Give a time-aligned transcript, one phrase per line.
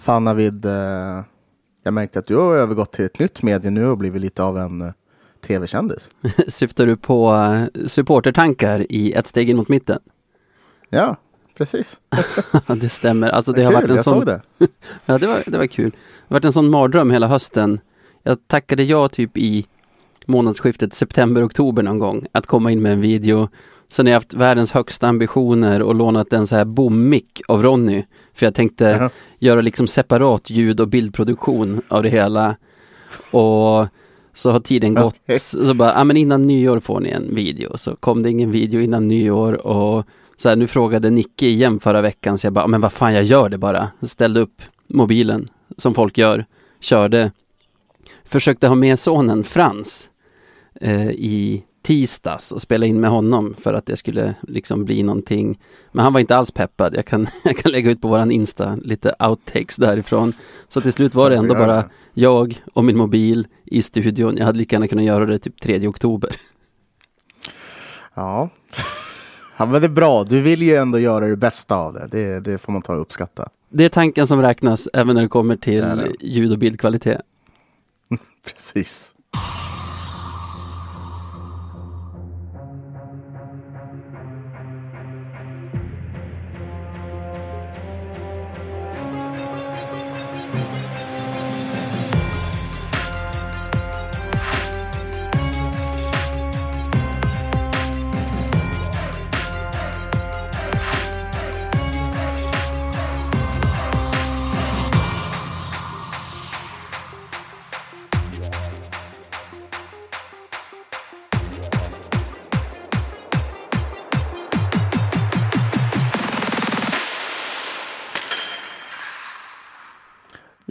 [0.00, 1.22] Fan Navid, eh,
[1.82, 4.58] jag märkte att du har övergått till ett nytt medie nu och blivit lite av
[4.58, 4.92] en eh,
[5.46, 6.10] tv-kändis.
[6.48, 9.98] Syftar du på eh, supportertankar i ett steg in mot mitten?
[10.88, 11.16] Ja,
[11.56, 12.00] precis.
[12.80, 13.28] det stämmer.
[13.28, 14.18] Alltså det Vad har kul, varit en jag sån...
[14.18, 14.40] såg det.
[15.06, 15.90] Ja, det var, det var kul.
[15.90, 15.96] Det
[16.28, 17.80] har varit en sån mardröm hela hösten.
[18.22, 19.66] Jag tackade ja typ i
[20.26, 23.48] månadsskiftet september-oktober någon gång att komma in med en video.
[23.88, 28.04] Sen har jag haft världens högsta ambitioner och lånat en så här bommick av Ronny.
[28.40, 29.10] För jag tänkte Jaha.
[29.38, 32.56] göra liksom separat ljud och bildproduktion av det hela.
[33.30, 33.86] Och
[34.34, 35.16] så har tiden gått.
[35.24, 35.38] Okej.
[35.40, 37.78] Så bara, ja men innan nyår får ni en video.
[37.78, 42.00] Så kom det ingen video innan nyår och så här, nu frågade Nicke igen förra
[42.00, 43.88] veckan så jag bara, "Ja, men vad fan jag gör det bara.
[44.02, 46.44] Ställde upp mobilen som folk gör.
[46.80, 47.32] Körde.
[48.24, 50.08] Försökte ha med sonen Frans
[50.80, 55.58] eh, i tisdags och spela in med honom för att det skulle liksom bli någonting.
[55.92, 56.94] Men han var inte alls peppad.
[56.96, 60.32] Jag kan, jag kan lägga ut på våran Insta lite outtakes därifrån.
[60.68, 64.36] Så till slut var det ändå bara jag och min mobil i studion.
[64.36, 66.36] Jag hade lika gärna kunnat göra det typ 3 oktober.
[68.14, 68.48] Ja.
[69.56, 70.24] ja, men det är bra.
[70.24, 72.08] Du vill ju ändå göra det bästa av det.
[72.10, 73.48] Det, det får man ta och uppskatta.
[73.68, 77.20] Det är tanken som räknas även när det kommer till ljud och bildkvalitet.
[78.44, 79.14] Precis.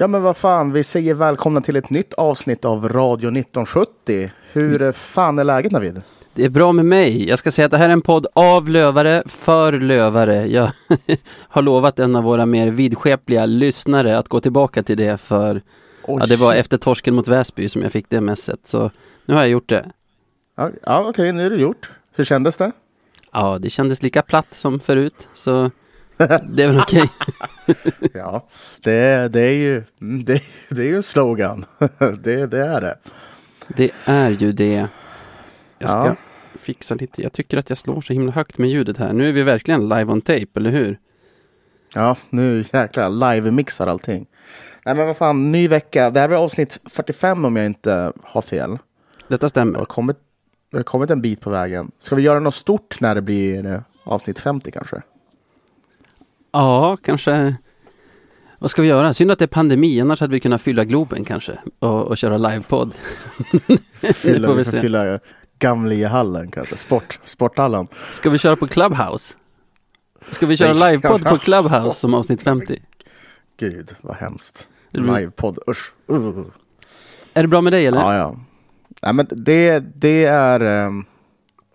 [0.02, 4.32] Ja men vad fan, vi säger välkomna till ett nytt avsnitt av Radio 1970.
[4.52, 6.02] Hur eh, fan är läget Navid?
[6.34, 7.30] Det är bra med mig.
[7.30, 10.48] Jag ska säga att det här är en podd av lövare, för lövare.
[10.48, 10.72] Jag
[11.32, 15.62] har lovat en av våra mer vidskepliga lyssnare att gå tillbaka till det för
[16.04, 18.60] Oj, ja, det var efter torsken mot Väsby som jag fick det messet.
[18.64, 18.92] Så
[19.26, 19.92] nu har jag gjort det.
[20.56, 21.92] Ja, ja okej, nu är det gjort.
[22.16, 22.72] Hur kändes det?
[23.32, 25.28] Ja, det kändes lika platt som förut.
[25.34, 25.72] Så
[26.50, 27.10] det är väl okej.
[28.14, 28.48] Ja,
[28.84, 31.66] det, det är ju mm, det, det är ju en slogan.
[32.24, 32.98] Det, det är det.
[33.68, 34.88] Det är ju det.
[35.80, 36.16] Jag ska Ja.
[36.56, 37.22] fixa lite.
[37.22, 39.14] Jag tycker att jag slår så himla högt med ljudet här.
[39.14, 41.00] Nu är vi verkligen live on tape, eller hur?
[41.94, 44.26] Ja, nu jäklar live-mixar allting.
[44.86, 46.10] Nej men vad fan, ny vecka.
[46.10, 48.78] Det här är avsnitt 45 om jag inte har fel.
[49.28, 49.80] Detta Det stämmer.
[49.80, 50.18] har kommit,
[50.72, 51.92] det har kommit en bit på vägen.
[52.00, 55.02] Ska vi göra något stort när det blir eh, avsnitt 50 kanske?
[56.52, 57.56] Ja, kanske.
[58.60, 59.14] Vad ska vi göra?
[59.14, 62.38] Synd att det är pandemi, annars hade vi kunnat fylla Globen kanske och, och köra
[62.38, 62.94] livepodd.
[64.14, 65.20] Fylla, vi fylla
[65.60, 67.88] Gamlehallen kanske, Sport, Sporthallen.
[68.14, 69.34] Ska vi köra på Clubhouse?
[70.30, 72.82] Ska vi köra livepodd på Clubhouse som avsnitt 50?
[73.58, 74.68] Gud vad hemskt.
[74.92, 75.94] Livepodd, usch.
[76.12, 76.46] Uh.
[77.34, 78.00] Är det bra med dig eller?
[78.00, 78.36] Ja, ja.
[79.02, 81.06] Nej, men det, det, är, ehm,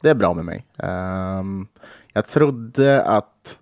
[0.02, 0.66] det är bra med mig.
[0.78, 1.66] Ehm,
[2.12, 3.58] jag trodde att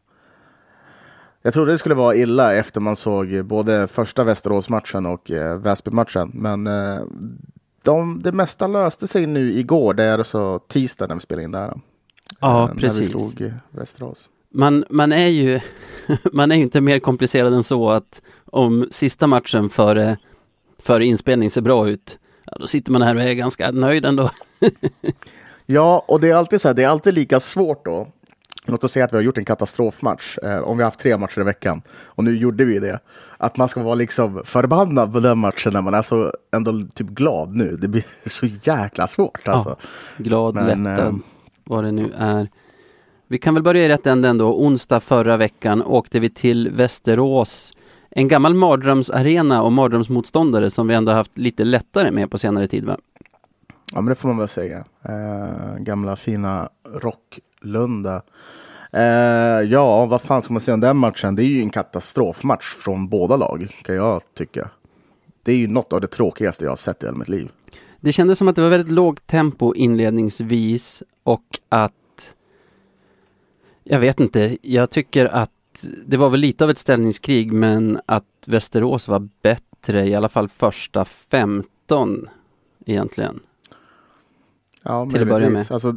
[1.43, 6.31] jag trodde det skulle vara illa efter man såg både första Västerås-matchen och eh, Väsby-matchen.
[6.35, 7.01] Men eh,
[7.83, 9.95] de, det mesta löste sig nu igår.
[9.95, 11.75] Det är alltså tisdag när vi spelar in det här.
[12.41, 13.09] Ja, Eh, När vi precis.
[13.09, 14.29] slog eh, Västerås.
[14.55, 15.61] Man, man är ju
[16.33, 20.17] man är inte mer komplicerad än så att om sista matchen före,
[20.79, 24.31] före inspelning ser bra ut, ja, då sitter man här och är ganska nöjd ändå.
[25.67, 28.09] Ja, och det är alltid så här, det är alltid lika svårt då.
[28.67, 31.17] Låt oss säga att vi har gjort en katastrofmatch, eh, om vi har haft tre
[31.17, 32.99] matcher i veckan, och nu gjorde vi det.
[33.39, 37.07] Att man ska vara liksom förbannad på den matchen när man är så ändå typ
[37.07, 37.77] glad nu.
[37.77, 39.77] Det blir så jäkla svårt alltså.
[40.17, 41.15] Glad, Men, lättad, eh,
[41.65, 42.49] vad det nu är.
[43.29, 44.55] Vi kan väl börja i rätt ände ändå.
[44.55, 47.73] Onsdag förra veckan åkte vi till Västerås.
[48.11, 52.85] En gammal mardrömsarena och mardrömsmotståndare som vi ändå haft lite lättare med på senare tid
[52.85, 52.97] va?
[53.93, 54.85] Ja, men det får man väl säga.
[55.03, 58.23] Eh, gamla fina Rocklunda.
[58.93, 59.03] Eh,
[59.71, 61.35] ja, vad fan ska man säga om den matchen?
[61.35, 64.71] Det är ju en katastrofmatch från båda lag, kan jag tycka.
[65.43, 67.51] Det är ju något av det tråkigaste jag har sett i hela mitt liv.
[68.01, 71.93] Det kändes som att det var väldigt lågt tempo inledningsvis och att
[73.85, 75.51] jag vet inte, jag tycker att
[76.07, 80.49] det var väl lite av ett ställningskrig men att Västerås var bättre i alla fall
[80.49, 82.29] första 15
[82.87, 83.41] egentligen.
[84.83, 85.71] Ja, Till att börja möjligtvis.
[85.71, 85.97] Alltså,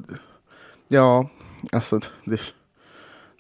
[0.88, 1.30] ja,
[1.72, 2.42] alltså det,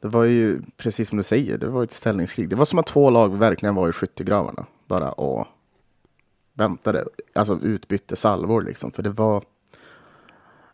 [0.02, 2.50] Det var ju precis som du säger, det var ett ställningskrig.
[2.50, 5.48] Det var som att två lag verkligen var i skyttegravarna bara och
[6.54, 8.92] väntade, alltså utbytte salvor liksom.
[8.92, 9.44] För det var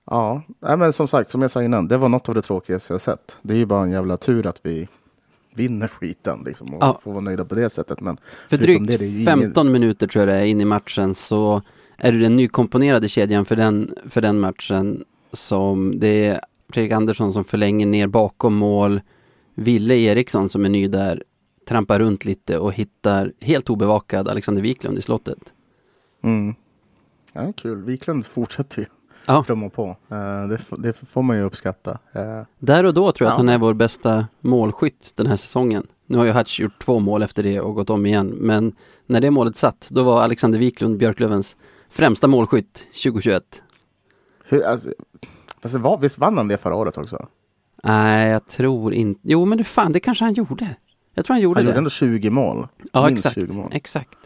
[0.05, 3.01] Ja, men som sagt, som jag sa innan, det var något av det tråkigaste jag
[3.01, 3.37] sett.
[3.41, 4.87] Det är ju bara en jävla tur att vi
[5.55, 6.99] vinner skiten liksom, och ja.
[7.03, 8.01] får vara nöjda på det sättet.
[8.01, 8.17] Men
[8.49, 9.71] för drygt det, det 15 ingen...
[9.73, 11.61] minuter tror jag det är in i matchen så
[12.03, 17.33] är det den nykomponerade kedjan för den, för den matchen som det är Fredrik Andersson
[17.33, 19.01] som förlänger ner bakom mål.
[19.53, 21.23] Ville Eriksson som är ny där
[21.67, 25.39] trampar runt lite och hittar helt obevakad Alexander Wiklund i slottet.
[26.23, 26.55] Mm.
[27.33, 27.83] Ja, kul.
[27.83, 28.85] Wiklund fortsätter ju
[29.27, 29.43] ja.
[29.43, 29.85] trumma på.
[29.87, 31.91] Uh, det, det, får man ju uppskatta.
[31.91, 33.33] Uh, Där och då tror jag ja.
[33.33, 35.87] att han är vår bästa målskytt den här säsongen.
[36.05, 38.27] Nu har ju Hatch gjort två mål efter det och gått om igen.
[38.27, 38.75] Men
[39.05, 41.55] när det målet satt, då var Alexander Wiklund Björklövens
[41.91, 42.73] främsta målskytt
[43.03, 43.61] 2021.
[44.45, 44.93] Hur, alltså,
[45.61, 47.27] fast det var, visst vann han det förra året också?
[47.83, 49.21] Nej, jag tror inte.
[49.23, 50.75] Jo, men det fan, det kanske han gjorde.
[51.13, 51.71] Jag tror han gjorde han det.
[51.71, 52.67] Han gjorde ändå 20 mål.
[52.91, 53.35] Ja, Minst exakt.
[53.35, 53.69] 20 mål.
[53.73, 54.17] Exakt.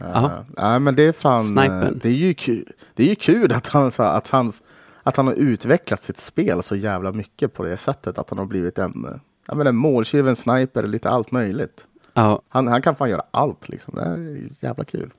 [0.00, 1.98] Uh, nej, men det är fan, eh, Snipern.
[2.02, 4.62] det är ju kul, det är ju kul att han, att, hans,
[5.02, 8.18] att han har utvecklat sitt spel så jävla mycket på det sättet.
[8.18, 9.20] Att han har blivit en,
[9.52, 11.86] menar, måltjuv, sniper, lite allt möjligt.
[12.14, 12.42] Ja.
[12.48, 13.94] Han, han kan fan göra allt liksom.
[13.94, 15.10] Det är jävla kul.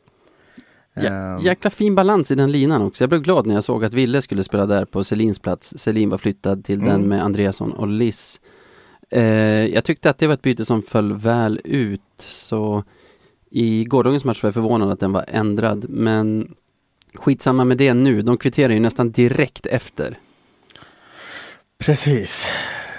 [1.03, 3.03] Ja, um, jäkla fin balans i den linan också.
[3.03, 5.73] Jag blev glad när jag såg att Ville skulle spela där på Selins plats.
[5.77, 6.87] Selin var flyttad till mm.
[6.87, 8.39] den med Andreasson och Liss.
[9.09, 9.23] Eh,
[9.65, 12.01] jag tyckte att det var ett byte som föll väl ut.
[12.17, 12.83] Så
[13.49, 16.55] i gårdagens match var jag förvånad att den var ändrad, men
[17.13, 18.21] skitsamma med det nu.
[18.21, 20.19] De kvitterar ju nästan direkt efter.
[21.77, 22.51] Precis.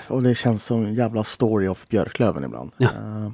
[0.09, 2.71] Och det känns som en jävla story of Björklöven ibland.
[2.77, 2.89] Ja.
[2.89, 3.31] Uh,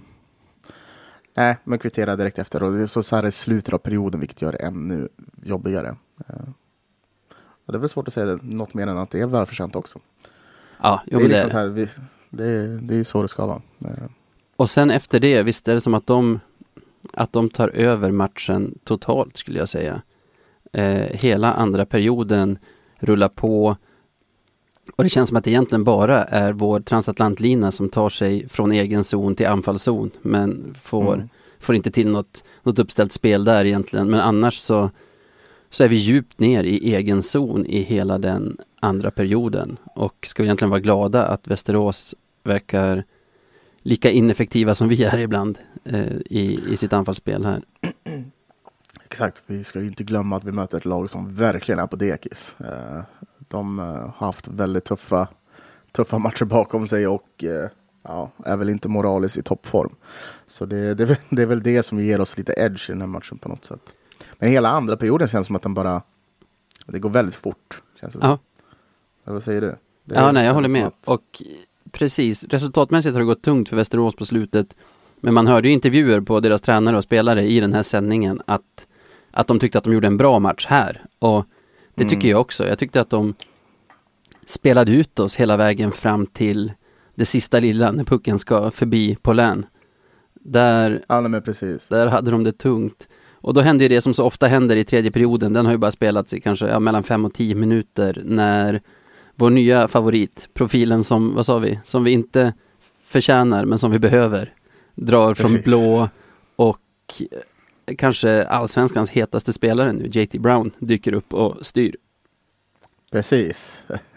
[1.34, 4.20] nej, men kvitterar direkt efter och det är så, så här i slutet av perioden
[4.20, 5.08] vilket gör det ännu
[5.42, 5.96] jobbigare.
[7.66, 9.76] Och det är väl svårt att säga det, något mer än att det är välförtjänt
[9.76, 9.98] också.
[10.82, 11.50] Ja, jo, det är liksom det...
[11.50, 11.88] så här, vi,
[12.30, 13.62] det, är, det är så det ska vara.
[13.84, 13.90] Uh.
[14.56, 16.40] Och sen efter det, visst är det som att de
[17.12, 20.02] att de tar över matchen totalt skulle jag säga.
[20.72, 22.58] Eh, hela andra perioden
[22.98, 23.76] rullar på
[24.96, 28.72] och det känns som att det egentligen bara är vår transatlantlina som tar sig från
[28.72, 31.28] egen zon till anfallszon men får, mm.
[31.60, 34.10] får inte till något, något uppställt spel där egentligen.
[34.10, 34.90] Men annars så,
[35.70, 40.42] så är vi djupt ner i egen zon i hela den andra perioden och ska
[40.42, 43.04] egentligen vara glada att Västerås verkar
[43.82, 47.62] lika ineffektiva som vi är ibland eh, i, i sitt anfallsspel här.
[49.04, 51.96] Exakt, vi ska ju inte glömma att vi möter ett lag som verkligen är på
[51.96, 52.56] dekis.
[52.60, 53.02] Eh,
[53.48, 55.28] de eh, har haft väldigt tuffa,
[55.92, 57.68] tuffa matcher bakom sig och eh,
[58.02, 59.94] ja, är väl inte moraliskt i toppform.
[60.46, 63.08] Så det, det, det, är väl det som ger oss lite edge i den här
[63.08, 63.92] matchen på något sätt.
[64.38, 66.02] Men hela andra perioden känns som att den bara,
[66.86, 67.82] det går väldigt fort.
[68.00, 68.38] Känns det ja.
[69.24, 69.76] Vad säger du?
[70.04, 70.86] Det ja, nej, jag håller med.
[70.86, 71.08] Att...
[71.08, 71.42] Och
[71.90, 74.74] precis, resultatmässigt har det gått tungt för Västerås på slutet.
[75.20, 78.86] Men man hörde ju intervjuer på deras tränare och spelare i den här sändningen att,
[79.30, 81.04] att de tyckte att de gjorde en bra match här.
[81.18, 81.44] Och
[81.94, 82.10] det mm.
[82.14, 82.66] tycker jag också.
[82.66, 83.34] Jag tyckte att de
[84.46, 86.72] spelade ut oss hela vägen fram till
[87.14, 89.66] det sista lilla när pucken ska förbi på län.
[90.34, 91.88] Där, ja, precis.
[91.88, 93.08] där hade de det tungt.
[93.32, 95.52] Och då hände ju det som så ofta händer i tredje perioden.
[95.52, 98.80] Den har ju bara spelats i kanske ja, mellan fem och tio minuter när
[99.34, 102.52] vår nya favorit, profilen som, vad sa vi, som vi inte
[103.06, 104.52] förtjänar men som vi behöver,
[104.94, 105.52] drar Precis.
[105.52, 106.08] från blå
[106.56, 107.22] och
[107.98, 111.96] kanske allsvenskans hetaste spelare nu, JT Brown, dyker upp och styr.
[113.10, 113.84] Precis.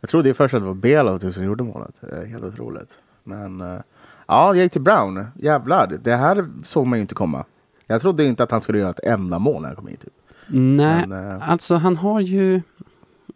[0.00, 1.94] Jag trodde först att det var Belov som gjorde målet.
[2.28, 2.98] Helt otroligt.
[3.24, 3.80] Men eh,
[4.26, 5.98] ja, JT Brown, jävlar.
[6.02, 7.44] Det här såg man ju inte komma.
[7.86, 10.00] Jag trodde inte att han skulle göra ett enda mål när han kom hit.
[10.00, 10.12] Typ.
[10.46, 11.50] Nej, Men, äh...
[11.50, 12.62] alltså han har ju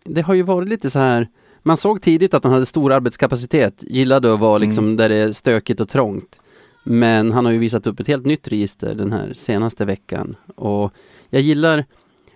[0.05, 1.29] det har ju varit lite så här
[1.63, 4.97] man såg tidigt att han hade stor arbetskapacitet, gillade att vara liksom mm.
[4.97, 6.41] där det är stökigt och trångt.
[6.89, 10.37] Men han har ju visat upp ett helt nytt register den här senaste veckan.
[10.55, 10.93] Och
[11.31, 11.85] jag gillar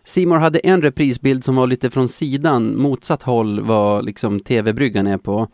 [0.04, 5.19] Simor hade en reprisbild som var lite från sidan, motsatt håll vad liksom TV-bryggan är
[5.19, 5.49] på.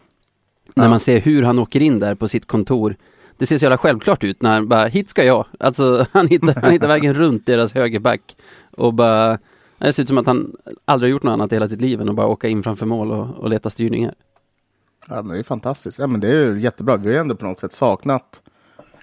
[0.74, 0.82] Ja.
[0.82, 2.96] När man ser hur han åker in där på sitt kontor.
[3.38, 5.46] Det ser så jävla självklart ut när han bara, hit ska jag.
[5.60, 8.36] Alltså han hittar, han hittar vägen runt deras högerback.
[8.70, 9.38] Och bara
[9.78, 12.08] det ser ut som att han aldrig gjort något annat i hela sitt liv än
[12.08, 14.14] att bara åka in framför mål och, och leta styrningar.
[15.08, 15.98] Ja, men det är fantastiskt.
[15.98, 16.96] Ja, men det är jättebra.
[16.96, 18.42] Vi har ändå på något sätt saknat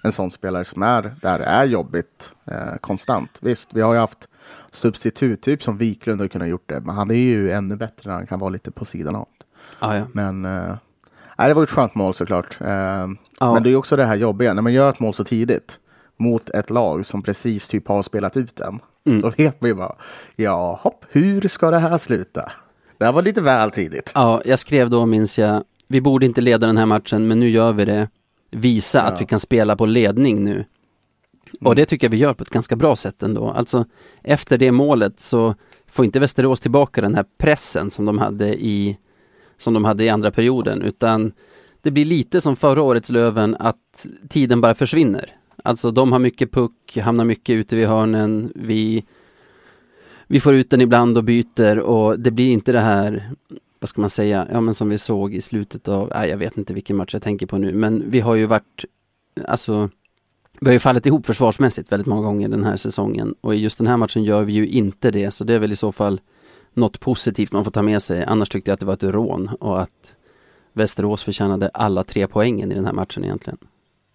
[0.03, 3.39] en sån spelare som är där är jobbigt eh, konstant.
[3.41, 4.27] Visst, vi har ju haft
[4.71, 8.17] substitut, typ som Wiklund har kunnat gjort det, men han är ju ännu bättre när
[8.17, 9.27] han kan vara lite på sidan av.
[9.79, 10.05] Ah, ja.
[10.11, 10.75] Men eh,
[11.37, 12.61] det var ett skönt mål såklart.
[12.61, 13.03] Eh,
[13.37, 13.53] ah.
[13.53, 15.79] Men det är också det här jobbiga, när man gör ett mål så tidigt
[16.17, 18.79] mot ett lag som precis typ har spelat ut den.
[19.05, 19.21] Mm.
[19.21, 19.95] Då vet man ju bara,
[20.35, 22.51] ja, hopp, hur ska det här sluta?
[22.97, 24.11] Det här var lite väl tidigt.
[24.15, 27.49] Ja, jag skrev då, minns jag, vi borde inte leda den här matchen, men nu
[27.49, 28.07] gör vi det.
[28.53, 29.03] Visa Ja.
[29.03, 30.65] att vi kan spela på ledning nu.
[31.61, 31.75] Och Mm.
[31.75, 33.49] det tycker jag vi gör på ett ganska bra sätt ändå.
[33.49, 33.85] Alltså,
[34.21, 35.55] efter det målet så
[35.87, 38.97] får inte Västerås tillbaka den här pressen som de hade i,
[39.57, 41.31] som de hade i andra perioden, utan
[41.81, 45.35] det blir lite som förra årets Löven, att tiden bara försvinner.
[45.63, 49.05] Alltså de har mycket puck, hamnar mycket ute vid hörnen, vi,
[50.27, 53.31] vi får ut den ibland och byter och det blir inte det här,
[53.83, 56.57] vad ska man säga, ja men som vi såg i slutet av, nej jag vet
[56.57, 58.85] inte vilken match jag tänker på nu, men vi har ju varit,
[59.47, 59.89] alltså
[60.59, 63.77] vi har ju fallit ihop försvarsmässigt väldigt många gånger den här säsongen och i just
[63.77, 66.21] den här matchen gör vi ju inte det, så det är väl i så fall
[66.73, 68.23] något positivt man får ta med sig.
[68.23, 70.15] Annars tyckte jag att det var ett rån och att
[70.73, 73.57] Västerås förtjänade alla tre poängen i den här matchen egentligen.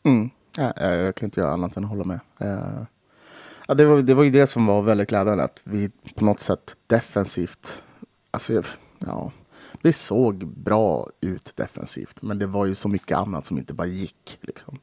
[0.02, 0.30] Mm.
[0.56, 2.20] Ja, jag kan inte göra annat än att hålla med.
[2.38, 2.82] Eh,
[3.68, 6.40] ja, det, var, det var ju det som var väldigt glädjande, att vi på något
[6.40, 7.82] sätt defensivt,
[8.30, 8.62] alltså,
[8.98, 9.32] ja,
[9.82, 13.86] vi såg bra ut defensivt, men det var ju så mycket annat som inte bara
[13.86, 14.38] gick.
[14.40, 14.78] Liksom.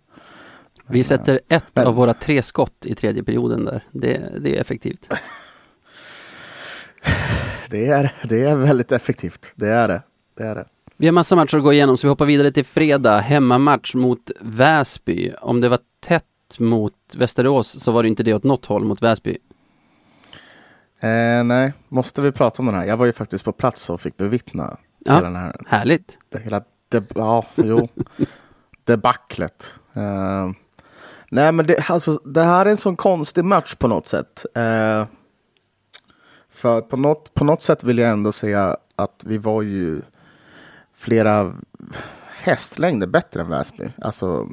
[0.88, 3.84] Vi sätter ett men- av våra tre skott i tredje perioden där.
[3.92, 5.08] Det, det är effektivt.
[7.70, 10.02] Det är, det är väldigt effektivt, det är det.
[10.38, 10.66] det, är det.
[10.98, 13.20] Vi har massa matcher att gå igenom så vi hoppar vidare till fredag.
[13.20, 15.32] Hemmamatch mot Väsby.
[15.42, 16.24] Om det var tätt
[16.60, 19.38] mot Västerås så var det inte det åt något håll mot Väsby.
[21.06, 22.86] Eh, nej, måste vi prata om den här?
[22.86, 25.14] Jag var ju faktiskt på plats och fick bevittna Ja.
[25.16, 26.18] hela den här Härligt.
[26.30, 27.88] det hela det, ja, jo,
[28.84, 29.76] debaclet.
[29.98, 30.52] Uh,
[31.32, 34.46] nej, men det, alltså, det här är en sån konstig match på något sätt.
[34.56, 35.06] Eh,
[36.50, 40.02] för på något, på något sätt vill jag ändå säga att vi var ju
[40.94, 41.54] flera
[42.30, 43.90] hästlängder bättre än Väsby.
[44.02, 44.50] Alltså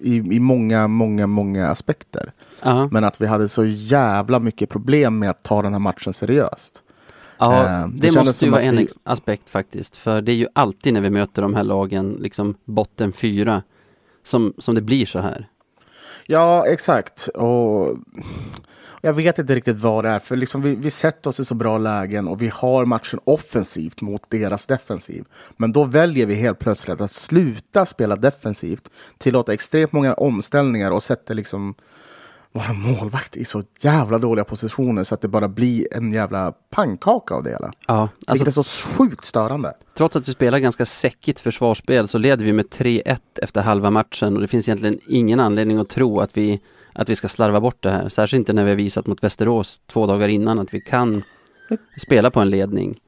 [0.00, 2.32] i, i många, många, många aspekter.
[2.62, 6.12] Ja, Men att vi hade så jävla mycket problem med att ta den här matchen
[6.12, 6.82] seriöst.
[7.38, 9.96] ja Eh, det det, måste ju vara en vi- aspekt faktiskt.
[9.96, 13.62] För det är ju alltid när vi möter de här lagen, liksom botten fyra,
[14.24, 15.48] som, som det blir så här.
[16.30, 17.28] Ja, exakt.
[17.28, 17.98] Och
[19.00, 21.54] jag vet inte riktigt vad det är, för liksom vi, vi sätter oss i så
[21.54, 25.24] bra lägen och vi har matchen offensivt mot deras defensiv.
[25.56, 31.02] Men då väljer vi helt plötsligt att sluta spela defensivt, tillåta extremt många omställningar och
[31.02, 31.74] sätter liksom
[32.52, 37.34] våra målvakt i så jävla dåliga positioner så att det bara blir en jävla pannkaka
[37.34, 37.72] av det hela.
[37.86, 39.72] Ja, alltså Vilket är så sjukt störande.
[39.96, 44.34] trots att vi spelar ganska säckigt försvarsspel så leder vi med 3-1 efter halva matchen
[44.34, 46.60] och det finns egentligen ingen anledning att tro att vi,
[46.92, 48.08] att vi ska slarva bort det här.
[48.08, 51.22] Särskilt inte när vi har visat mot Västerås två dagar innan att vi kan
[51.96, 53.00] spela på en ledning.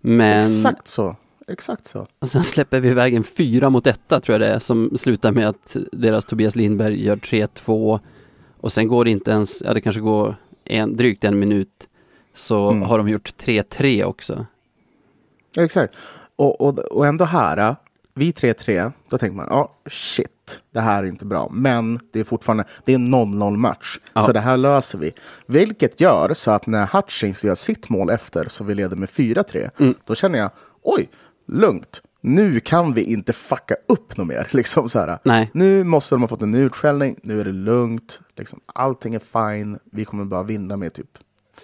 [0.00, 1.16] Men Exakt så.
[1.48, 2.06] Exakt så.
[2.26, 5.48] sen släpper vi iväg en fyra mot etta tror jag det är som slutar med
[5.48, 8.00] att deras Tobias Lindberg gör 3-2
[8.66, 11.88] och sen går det inte ens, ja det kanske går en, drygt en minut
[12.34, 12.82] så Mm.
[12.82, 14.46] har de gjort 3-3 också.
[15.58, 15.94] Exakt.
[16.36, 17.74] Och, och, och ändå här, äh,
[18.14, 21.48] vi 3-3, då tänker man, ja shit, det här är inte bra.
[21.52, 23.98] Men det är fortfarande, det är en 0-0 match.
[24.12, 24.22] Ja.
[24.22, 25.12] Så det här löser vi.
[25.46, 29.70] Vilket gör så att när Hutchings gör sitt mål efter, så vi leder med 4-3,
[29.78, 29.94] Mm.
[30.04, 30.50] då känner jag,
[30.82, 31.08] oj,
[31.48, 32.02] lugnt.
[32.20, 34.48] Nu kan vi inte fucka upp något mer.
[34.52, 35.18] Liksom så här.
[35.24, 35.50] Nej.
[35.54, 38.20] Nu måste de ha fått en utskällning, nu är det lugnt.
[38.36, 39.78] Liksom, allting är fine.
[39.92, 41.10] Vi kommer bara vinna med typ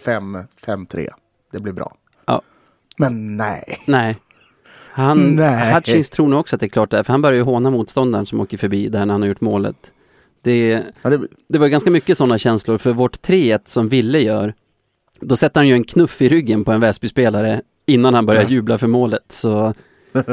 [0.05, 1.09] 5-3.
[1.53, 1.95] Det blir bra.
[2.27, 2.43] Ja.
[2.97, 3.83] Men nej.
[3.87, 4.17] Nej.
[4.95, 5.75] Han, Nej.
[5.75, 8.27] Hutchings tror nog också att det är klart där, för han börjar ju håna motståndaren
[8.27, 9.77] som åker förbi där när han har gjort målet.
[10.43, 14.55] Det, Ja, det, det var ganska mycket sådana känslor, för vårt 3-1 som Ville gör,
[15.21, 18.49] då sätter han ju en knuff i ryggen på en Väsby-spelare innan han börjar Ja.
[18.49, 19.25] jubla för målet.
[19.29, 19.75] Så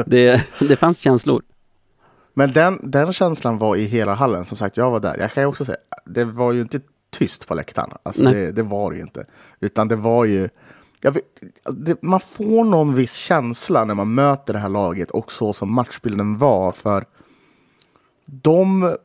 [0.06, 1.42] det, det fanns känslor.
[2.34, 4.44] Men den, den känslan var i hela hallen.
[4.44, 5.18] Som sagt, jag var där.
[5.18, 7.90] Jag kan ju också säga, det var ju inte tyst på läktaren.
[8.02, 9.26] Alltså, det, det var det ju inte.
[9.60, 10.48] Utan det var ju...
[11.02, 11.24] Vet,
[11.64, 15.74] det, man får någon viss känsla när man möter det här laget och så som
[15.74, 16.72] matchbilden var.
[16.72, 17.04] För
[18.24, 18.96] de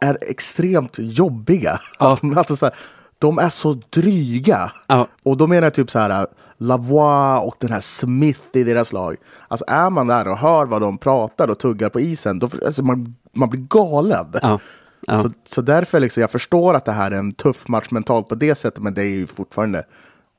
[0.00, 1.80] är extremt jobbiga.
[1.98, 2.18] Ja.
[2.36, 2.74] Alltså, så här,
[3.20, 4.72] de är så dryga.
[4.86, 8.92] Ja, Och då menar jag typ så här Lavoie och den här Smith i deras
[8.92, 9.16] lag.
[9.48, 12.82] Alltså är man där och hör vad de pratar och tuggar på isen, då alltså
[12.82, 14.26] man, man blir galen.
[14.42, 14.58] ja,
[15.06, 15.22] ja.
[15.22, 18.34] Så, så därför liksom, jag förstår att det här är en tuff match mentalt på
[18.34, 19.84] det sättet, men det är ju fortfarande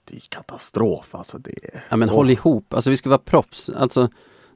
[0.09, 1.15] det är katastrof.
[1.15, 1.53] Alltså det,
[1.89, 2.73] ja men håll ihop.
[2.73, 3.69] Alltså vi ska vara proffs.
[3.69, 4.09] Alltså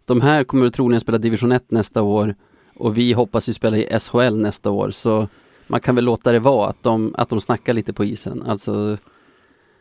[0.06, 2.36] de här kommer troligen spela division 1 nästa år
[2.76, 4.92] och vi hoppas ju spela i SHL nästa år.
[4.92, 5.28] Så
[5.68, 8.44] man kan väl låta det vara att de, att de snackar lite på isen.
[8.48, 8.98] Alltså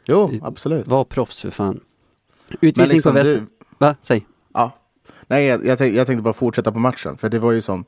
[0.07, 0.89] Jo, absolut.
[0.89, 1.81] var proffs för fan.
[2.61, 3.27] Utvisning liksom på Väs...
[3.35, 3.47] du-
[3.79, 3.97] Va?
[4.03, 4.27] Säg.
[4.55, 4.71] Ja.
[5.27, 7.85] Nej, jag, jag, tänkte, jag tänkte bara fortsätta på matchen, för det var ju som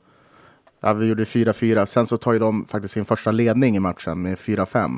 [0.79, 4.21] Ja, vi gjorde 4-4, sen så tar ju de faktiskt sin första ledning i matchen
[4.21, 4.65] med 4-5.
[4.73, 4.91] Ja,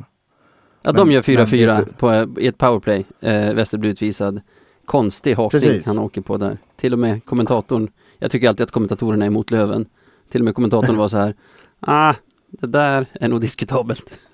[0.83, 3.05] Men- de gör men 4-4 det- på, i ett powerplay.
[3.19, 4.41] Eh, Wester blir utvisad.
[4.85, 5.85] Konstig hakning Precis.
[5.85, 6.57] han åker på där.
[6.75, 7.87] Till och med kommentatorn
[8.17, 9.85] Jag tycker alltid att kommentatorerna är emot Löven.
[10.31, 11.35] Till och med kommentatorn var så här,
[11.79, 12.13] ah,
[12.51, 14.19] det där är nog diskutabelt.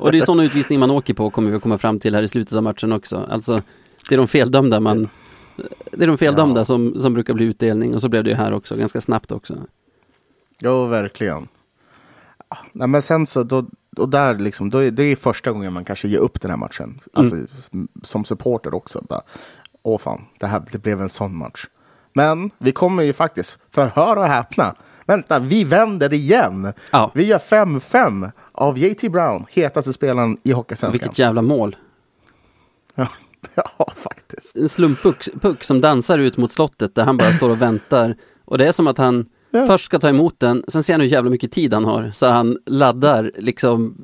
[0.00, 2.22] och det är sådana utvisningar man åker på, kommer vi att komma fram till här
[2.22, 3.26] i slutet av matchen också.
[3.30, 3.62] Alltså,
[4.08, 5.08] det är de feldömda man
[5.92, 6.64] det är de feldömda ja.
[6.64, 9.58] som, som brukar bli utdelning och så blev det ju här också, ganska snabbt också.
[10.60, 11.48] Jo, verkligen.
[12.72, 13.66] Nej, men sen så, då,
[13.96, 16.58] och där liksom, då är, det är första gången man kanske ger upp den här
[16.58, 16.98] matchen.
[17.12, 17.88] Alltså mm.
[18.02, 19.04] som supporter också.
[19.08, 19.22] Bara,
[19.82, 21.66] Åh fan, det, här, det blev en sån match.
[22.12, 24.74] Men vi kommer ju faktiskt, för hör och häpna,
[25.06, 26.72] vänta, vi vänder igen.
[26.90, 27.10] Ja.
[27.14, 30.92] Vi gör 5-5 av JT Brown, hetaste spelaren i Hockeysvenskan.
[30.92, 31.76] Vilket jävla mål.
[32.94, 33.08] Ja,
[33.54, 34.56] ja faktiskt.
[34.56, 38.16] En slumppuck som dansar ut mot slottet där han bara står och väntar.
[38.44, 39.66] Och det är som att han Ja.
[39.66, 42.10] Först ska ta emot den, sen ser han hur jävla mycket tid han har.
[42.14, 43.96] Så han laddar liksom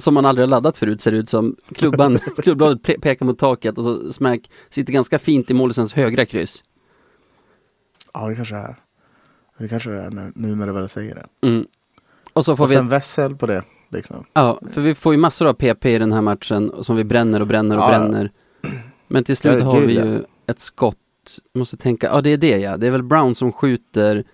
[0.00, 1.56] som man aldrig har laddat förut ser det ut som.
[1.74, 6.62] Klubban, klubbladet pekar mot taket och så smack sitter ganska fint i målisens högra kryss.
[8.12, 8.76] Ja, det kanske är.
[9.58, 11.48] Det kanske är nu, nu när du väl säger det.
[11.48, 11.66] Mm.
[12.32, 12.74] Och så får och vi...
[12.74, 13.62] sen Wessel på det.
[13.90, 14.24] Liksom.
[14.32, 17.40] Ja, för vi får ju massor av PP i den här matchen som vi bränner
[17.40, 17.88] och bränner och ja.
[17.88, 18.30] bränner.
[19.08, 20.96] Men till slut har vi ju ett skott
[21.54, 24.24] måste tänka, ja det är det ja, det är väl Brown som skjuter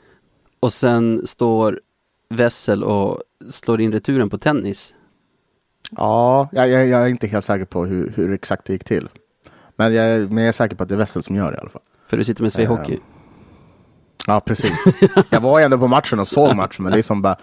[0.61, 1.81] och sen står
[2.29, 4.95] Wessel och slår in returen på tennis.
[5.91, 9.09] Ja, jag, jag, jag är inte helt säker på hur, hur exakt det gick till.
[9.77, 11.61] Men jag, men jag är säker på att det är Wessel som gör det i
[11.61, 11.83] alla fall.
[12.07, 12.93] För du sitter med Svea Hockey?
[12.93, 13.01] Uh,
[14.27, 14.73] ja, precis.
[15.31, 17.37] jag var ändå på matchen och såg matchen, men det är som bara...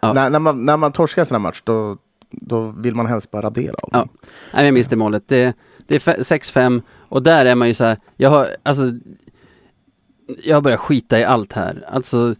[0.00, 0.12] Ja.
[0.12, 1.96] När, när, man, när man torskar en sån här match, då,
[2.30, 3.76] då vill man helst bara radera.
[3.92, 4.08] Ja,
[4.52, 5.28] Nej, jag minns det målet.
[5.28, 8.82] Det, det är 6-5 och där är man ju så här, jag har, alltså,
[10.44, 11.84] jag börjar skita i allt här.
[11.88, 12.34] Alltså,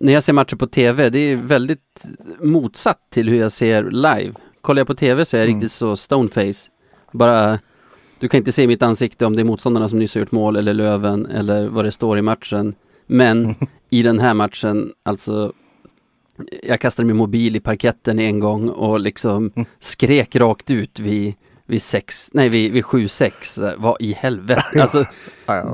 [0.00, 2.04] när jag ser matcher på TV, det är väldigt
[2.40, 4.32] motsatt till hur jag ser live.
[4.60, 5.60] Kollar jag på TV så är jag mm.
[5.60, 6.70] riktigt så stoneface.
[7.12, 7.58] Bara,
[8.18, 10.56] du kan inte se mitt ansikte om det är motståndarna som nyss har gjort mål
[10.56, 12.74] eller Löven eller vad det står i matchen.
[13.06, 13.54] Men
[13.90, 15.52] i den här matchen, alltså
[16.62, 19.66] jag kastade min mobil i parketten en gång och liksom mm.
[19.80, 21.34] skrek rakt ut vid
[21.68, 25.06] vid sex, nej vid, vid sju, sex, vad i helvete, alltså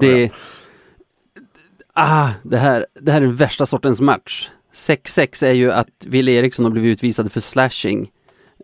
[0.00, 0.30] det
[1.92, 4.50] Ah, det här, det här är den värsta sortens match.
[4.74, 8.11] 6-6 är ju att Wille Eriksson har blivit utvisad för slashing.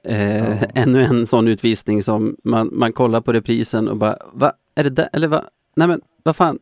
[0.05, 0.67] Eh, ja.
[0.75, 4.91] Ännu en sån utvisning som man, man kollar på reprisen och bara, va, är det
[4.91, 5.45] där, eller va,
[5.77, 6.59] nej men vad fan,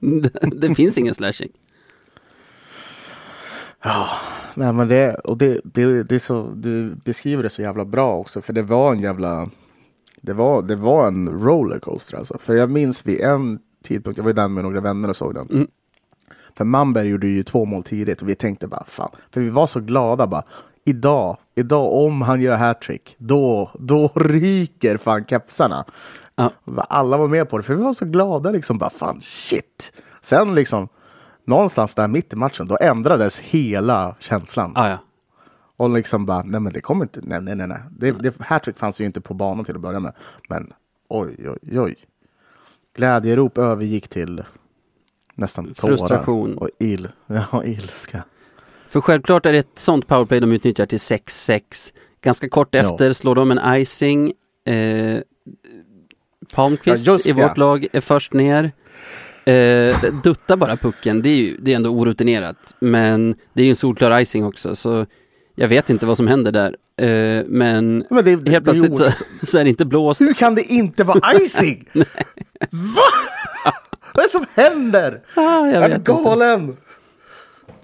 [0.00, 1.50] det, det finns ingen slashing.
[3.82, 4.08] Ja,
[4.54, 8.16] nej men det, och det, det, det är så, du beskriver det så jävla bra
[8.16, 9.50] också, för det var en jävla
[10.20, 12.38] det var, det var en rollercoaster alltså.
[12.38, 15.34] För jag minns vid en tidpunkt, jag var ju där med några vänner och såg
[15.34, 15.48] den.
[15.50, 15.66] Mm.
[16.56, 19.66] För Manberg gjorde ju två mål tidigt och vi tänkte bara fan, för vi var
[19.66, 20.42] så glada bara.
[20.84, 25.84] Idag, idag om han gör hattrick, då, då ryker fan kepsarna.
[26.36, 26.52] Ja.
[26.76, 29.92] Alla var med på det, för vi var så glada liksom bara fan shit.
[30.20, 30.88] Sen liksom
[31.44, 34.72] någonstans där mitt i matchen, då ändrades hela känslan.
[34.74, 34.98] Ah, ja.
[35.76, 37.66] Och liksom bara, nej men det kommer inte, nej nej nej.
[37.66, 37.78] nej.
[37.90, 40.12] Det, det, hattrick fanns ju inte på banan till att börja med.
[40.48, 40.72] Men
[41.08, 41.96] oj oj oj.
[42.94, 44.44] Glädjerop övergick till
[45.36, 45.96] nästan tårar.
[45.96, 46.58] Frustration.
[46.58, 48.24] Och il, ja, ilska.
[48.88, 51.60] För självklart är det ett sånt powerplay de utnyttjar till 6-6.
[52.20, 53.14] Ganska kort efter ja.
[53.14, 54.32] slår de en icing.
[54.64, 55.20] Eh,
[56.54, 57.54] Palmqvist ja, i vårt ja.
[57.56, 58.72] lag är först ner.
[59.44, 62.74] Eh, dutta bara pucken, det är ju det är ändå orutinerat.
[62.78, 64.76] Men det är ju en solklar icing också.
[64.76, 65.06] Så
[65.54, 66.76] jag vet inte vad som händer där.
[67.02, 69.04] Uh, men, men det, det, helt plötsligt så,
[69.46, 70.20] så, är det inte blåst.
[70.20, 71.88] Hur kan det inte vara icing?
[72.70, 73.72] Va?
[74.16, 75.22] Vad är det som händer?
[75.34, 76.76] Ah, jag, jag är galen.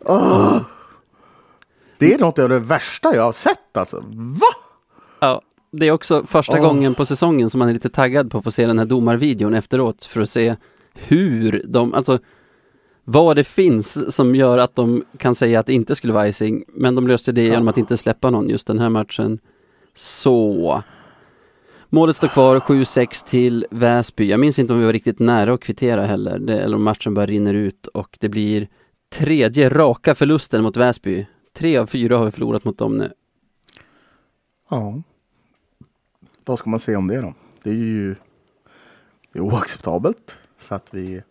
[0.00, 0.60] Oh.
[1.98, 4.04] Det är något av det värsta jag har sett alltså.
[4.12, 4.46] Va?
[5.20, 6.62] Ja, det är också första oh.
[6.62, 9.54] gången på säsongen som man är lite taggad på att få se den här domarvideon
[9.54, 10.56] efteråt för att se
[10.94, 12.18] hur de, alltså
[13.04, 16.64] vad det finns som gör att de kan säga att det inte skulle vara icing.
[16.68, 19.38] Men de löste det genom att inte släppa någon just den här matchen.
[19.94, 20.82] Så.
[21.94, 24.30] Målet står kvar 7-6 till Väsby.
[24.30, 26.38] Jag minns inte om vi var riktigt nära att kvittera heller.
[26.38, 28.68] Det, eller om matchen bara rinner ut och det blir
[29.14, 31.26] tredje raka förlusten mot Väsby.
[31.52, 33.12] Tre av fyra har vi förlorat mot dem nu.
[34.70, 35.02] Ja.
[36.44, 37.34] Vad ska man säga om det då?
[37.62, 38.14] Det är ju
[39.32, 41.22] det är oacceptabelt för att vi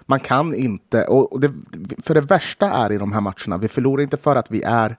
[0.00, 1.52] man kan inte, och det,
[2.02, 4.96] för det värsta är i de här matcherna, vi förlorar inte för att vi är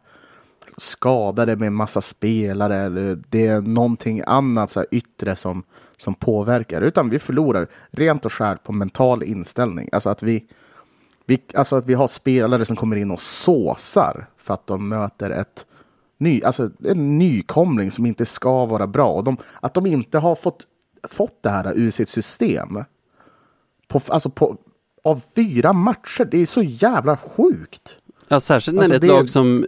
[0.77, 5.63] skadade med massa spelare eller det är någonting annat så här, yttre som,
[5.97, 9.89] som påverkar, utan vi förlorar rent och skärt på mental inställning.
[9.91, 10.45] Alltså att vi,
[11.25, 15.29] vi, alltså att vi har spelare som kommer in och såsar för att de möter
[15.29, 15.65] ett
[16.17, 19.07] ny, alltså en nykomling som inte ska vara bra.
[19.11, 20.67] Och de, att de inte har fått,
[21.09, 22.83] fått det här ur sitt system.
[23.87, 24.57] På, alltså på,
[25.03, 26.25] av fyra matcher.
[26.31, 27.97] Det är så jävla sjukt.
[28.27, 29.65] Ja, särskilt när Alltså, det är ett det- lag som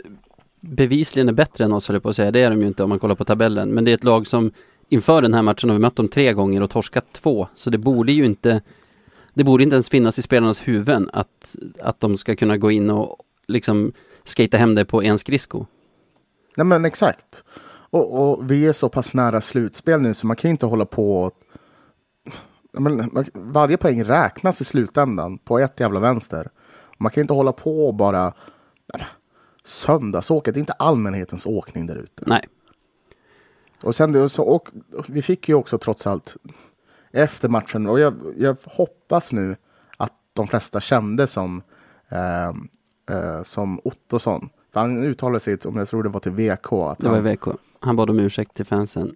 [0.63, 2.31] bevisligen är bättre än oss, höll jag på att säga.
[2.31, 3.69] Det är de ju inte om man kollar på tabellen.
[3.69, 4.51] Men det är ett lag som
[4.89, 7.47] inför den här matchen har vi mött dem tre gånger och torskat två.
[7.55, 8.61] Så det borde ju inte
[9.33, 12.89] det borde inte ens finnas i spelarnas huvuden att, att de ska kunna gå in
[12.89, 15.65] och liksom skata hem det på en skridsko.
[16.57, 17.43] Nej men exakt.
[17.65, 21.23] Och, och vi är så pass nära slutspel nu så man kan inte hålla på
[21.23, 21.33] och...
[22.71, 26.49] Men, varje poäng räknas i slutändan på ett jävla vänster.
[26.97, 28.33] Man kan inte hålla på och bara...
[29.63, 32.23] Söndagsåket, det är inte allmänhetens åkning där ute.
[32.25, 32.47] Nej,
[33.81, 34.69] Och sen det, så, och,
[35.07, 36.37] vi fick ju också trots allt
[37.11, 39.55] efter matchen och jag, jag hoppas nu
[39.97, 41.61] att de flesta kände som
[42.09, 42.49] eh,
[43.09, 44.49] eh, som Ottosson.
[44.73, 47.35] För han uttalade sig, om jag tror det var till VK, att det var han,
[47.35, 47.47] VK.
[47.79, 49.15] Han bad om ursäkt till fansen.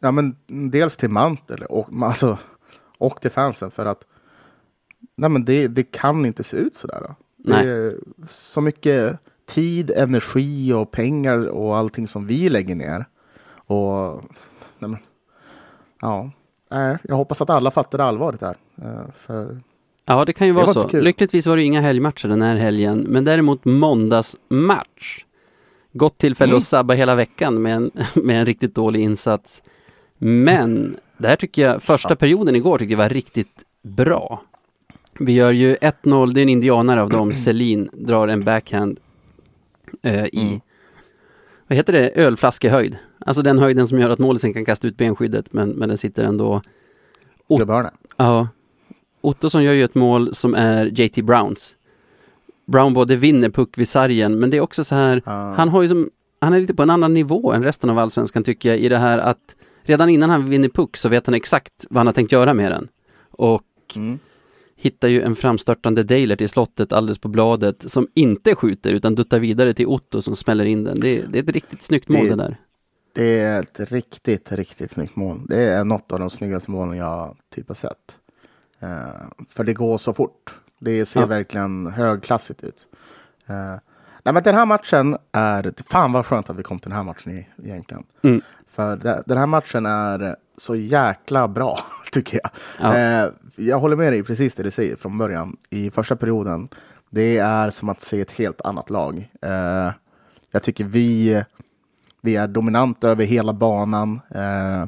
[0.00, 0.36] ja, men
[0.70, 2.38] dels till Mantel och, alltså,
[2.98, 4.04] och till fansen för att
[5.16, 7.00] nej, men det, det kan inte se ut sådär.
[7.00, 7.14] Då.
[7.36, 7.66] Nej.
[7.66, 9.18] Det är så mycket
[9.48, 13.04] tid, energi och pengar och allting som vi lägger ner.
[13.54, 14.22] Och
[14.78, 14.96] nej, men,
[16.00, 16.30] ja,
[17.02, 18.56] jag hoppas att alla fattar allvaret här.
[18.82, 19.60] Eh, För,
[20.10, 21.00] Ja, det kan ju Det vara var så.
[21.00, 25.24] Lyckligtvis var det inga helgmatcher den här helgen, men däremot måndagsmatch.
[25.92, 26.56] Gott tillfälle Mm.
[26.56, 29.62] att sabba hela veckan med en, med en riktigt dålig insats.
[30.18, 34.42] Men det här tycker jag, första perioden igår tycker jag var riktigt bra.
[35.18, 39.00] Vi gör ju 1-0, det är en indianare av dem, Selin drar en backhand
[40.02, 40.60] eh, i, Mm.
[41.66, 42.96] vad heter det, ölflaskehöjd.
[43.18, 46.24] Alltså den höjden som gör att målisen kan kasta ut benskyddet, men, men den sitter
[46.24, 46.62] ändå
[47.56, 47.90] klubbhörna.
[48.16, 48.48] Ja.
[49.20, 51.74] Ottosson gör ju ett mål som är JT Browns.
[52.66, 55.52] Brown både vinner puck vid sargen, men det är också så här, Ja.
[55.56, 58.44] han har ju som, han är lite på en annan nivå än resten av allsvenskan
[58.44, 61.86] tycker jag i det här att redan innan han vinner puck så vet han exakt
[61.90, 62.88] vad han har tänkt göra med den.
[63.30, 63.62] Och
[63.96, 64.18] Mm.
[64.80, 69.38] Hittar ju en framstörtande Dailer till slottet alldeles på bladet som inte skjuter utan duttar
[69.38, 71.00] vidare till Otto som smäller in den.
[71.00, 72.56] Det, det är ett riktigt snyggt mål Det- det där.
[73.14, 75.40] Det är ett riktigt, riktigt snyggt mål.
[75.48, 78.16] Det är något av de snyggaste målen jag typ har sett.
[78.80, 78.88] Eh,
[79.48, 80.54] för det går så fort.
[80.80, 81.26] Det ser Ja.
[81.26, 82.86] verkligen högklassigt ut.
[83.46, 83.54] Eh,
[84.22, 85.72] nej, men den här matchen är...
[85.90, 88.04] Fan vad skönt att vi kom till den här matchen i, egentligen.
[88.22, 88.40] Mm.
[88.68, 91.78] För det, den här matchen är så jäkla bra,
[92.12, 92.50] tycker jag.
[92.80, 92.96] Ja.
[92.96, 95.56] Eh, jag håller med dig precis det du säger från början.
[95.70, 96.68] I första perioden,
[97.10, 99.30] det är som att se ett helt annat lag.
[99.42, 99.90] Eh,
[100.50, 101.42] jag tycker vi,
[102.20, 104.20] vi är dominanta över hela banan.
[104.34, 104.84] Eh,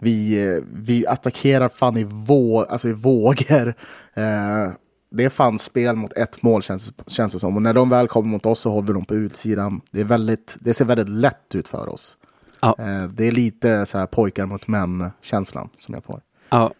[0.00, 3.74] vi, vi attackerar fan i, vå, alltså i vågor.
[4.14, 4.72] Eh,
[5.10, 7.56] det är fan spel mot ett mål känns, känns det som.
[7.56, 9.80] Och när de väl kommer mot oss så håller vi dem på utsidan.
[9.90, 12.16] Det, är väldigt, det ser väldigt lätt ut för oss.
[12.64, 12.76] Ja.
[12.78, 16.20] Eh, det är lite så här pojkar mot män känslan som jag får.
[16.48, 16.72] Ja,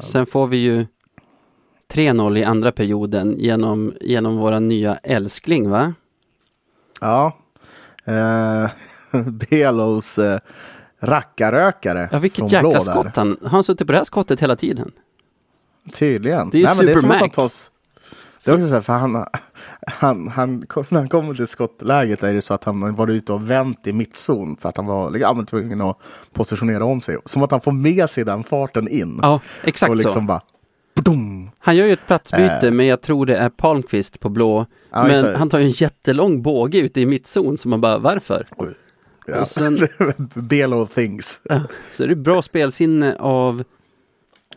[0.00, 0.86] sen får vi ju
[1.92, 5.94] 3-0 i andra perioden genom, genom våra nya älskling va?
[7.00, 7.36] Ja.
[8.04, 8.70] Eh,
[9.50, 10.40] Belos eh,
[11.00, 12.08] rackarökare.
[12.12, 14.92] Ja, vilket jäkla skott han, han har suttit på det här skottet hela tiden.
[15.94, 16.50] Tydligen.
[16.50, 17.70] Det är ju Nej, men det är som att han tas...
[18.44, 19.26] Det är också så här, för han,
[19.86, 20.56] han, han,
[20.88, 23.92] när han kommer till skottläget är det så att han var ute och vänt i
[23.92, 25.98] mittzon för att han var men tvungen att
[26.32, 27.18] positionera om sig.
[27.24, 29.18] Som att han får med sig den farten in.
[29.22, 30.26] Ja, exakt och liksom så.
[30.26, 30.40] bara...
[30.96, 31.50] Badum.
[31.58, 32.70] Han gör ju ett platsbyte, Eh.
[32.72, 34.66] men jag tror det är Palmqvist på blå.
[34.90, 35.38] Ja, men exakt.
[35.38, 38.46] han tar ju en jättelång båge ute i mittzon, så man bara, varför?
[39.26, 39.40] Ja.
[39.40, 39.88] Och sen-
[40.34, 41.42] Belo things.
[41.92, 43.64] Så är det bra spelsinne av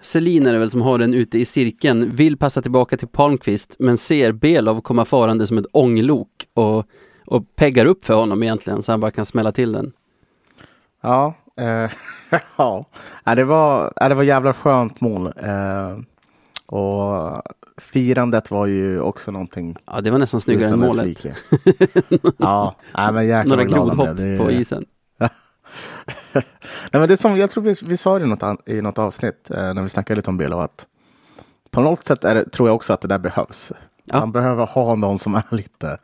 [0.03, 3.75] Selin är det väl som har den ute i cirkeln, vill passa tillbaka till Palmqvist,
[3.79, 6.85] men ser Belov komma farande som ett ånglok och,
[7.25, 9.91] och peggar upp för honom egentligen, så han bara kan smälla till den.
[11.01, 11.91] Ja, eh,
[12.57, 12.85] ja.
[13.23, 15.25] Ja, det, var, ja, det var jävla skönt mål.
[15.25, 15.97] Eh,
[16.65, 17.41] och
[17.77, 19.75] firandet var ju också någonting.
[19.85, 21.17] Ja, det var nästan snyggare än målet.
[22.37, 24.85] ja, nej, men jäklar Några grodhopp på isen.
[26.33, 26.43] Nej,
[26.91, 29.73] men det som, jag tror vi, vi sa det i något, i något avsnitt eh,
[29.73, 30.87] när vi snackade lite om Belo att
[31.71, 33.71] på något sätt är det, tror jag också att det där behövs.
[34.05, 34.19] Ja.
[34.19, 35.97] Man behöver ha någon som är lite,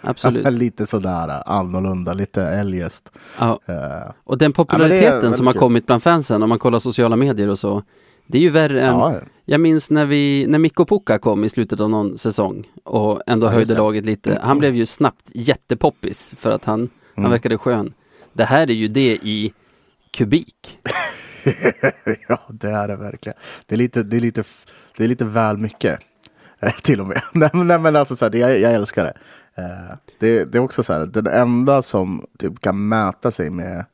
[0.00, 0.52] Absolut.
[0.52, 3.10] lite sådär annorlunda, lite eljest.
[3.38, 3.58] Ja.
[3.66, 7.16] Eh, Och den Ja, populariteten väldigt som har kommit bland fansen, om man kollar sociala
[7.16, 7.82] medier och så,
[8.26, 11.48] det är ju värre än ja, Jag minns när vi, när Mikko Pukka kom i
[11.48, 13.78] slutet av någon säsong och ändå Ja, höjde det.
[13.78, 14.38] laget lite.
[14.42, 16.80] Han blev ju snabbt jättepoppis för att han,
[17.14, 17.30] han Mm.
[17.30, 17.92] verkade skön.
[18.34, 19.52] Det här är ju det i
[20.10, 20.78] kubik.
[22.28, 23.38] ja, det är det verkligen.
[23.66, 24.44] Det är lite, det är lite,
[24.96, 26.00] det är lite väl mycket.
[26.60, 27.22] eh, Till och med.
[27.54, 29.14] nej, men- alltså, så här, jag, jag älskar det.
[29.62, 30.44] Eh, det.
[30.44, 33.84] Det är också så här, den enda som typ kan mäta sig med,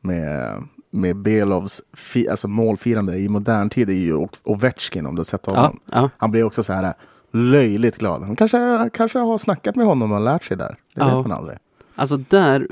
[0.00, 5.24] med med Belovs fi, alltså målfirande i modern tid är ju Ovechkin om du har
[5.24, 5.80] sett Ja, honom.
[5.92, 6.10] ja.
[6.16, 6.94] Han blir också så här
[7.32, 8.22] löjligt glad.
[8.22, 10.68] Han kanske, kanske har snackat med honom och lärt sig där.
[10.94, 11.16] Det Ja.
[11.18, 11.58] vet man aldrig.
[11.94, 12.68] Alltså där,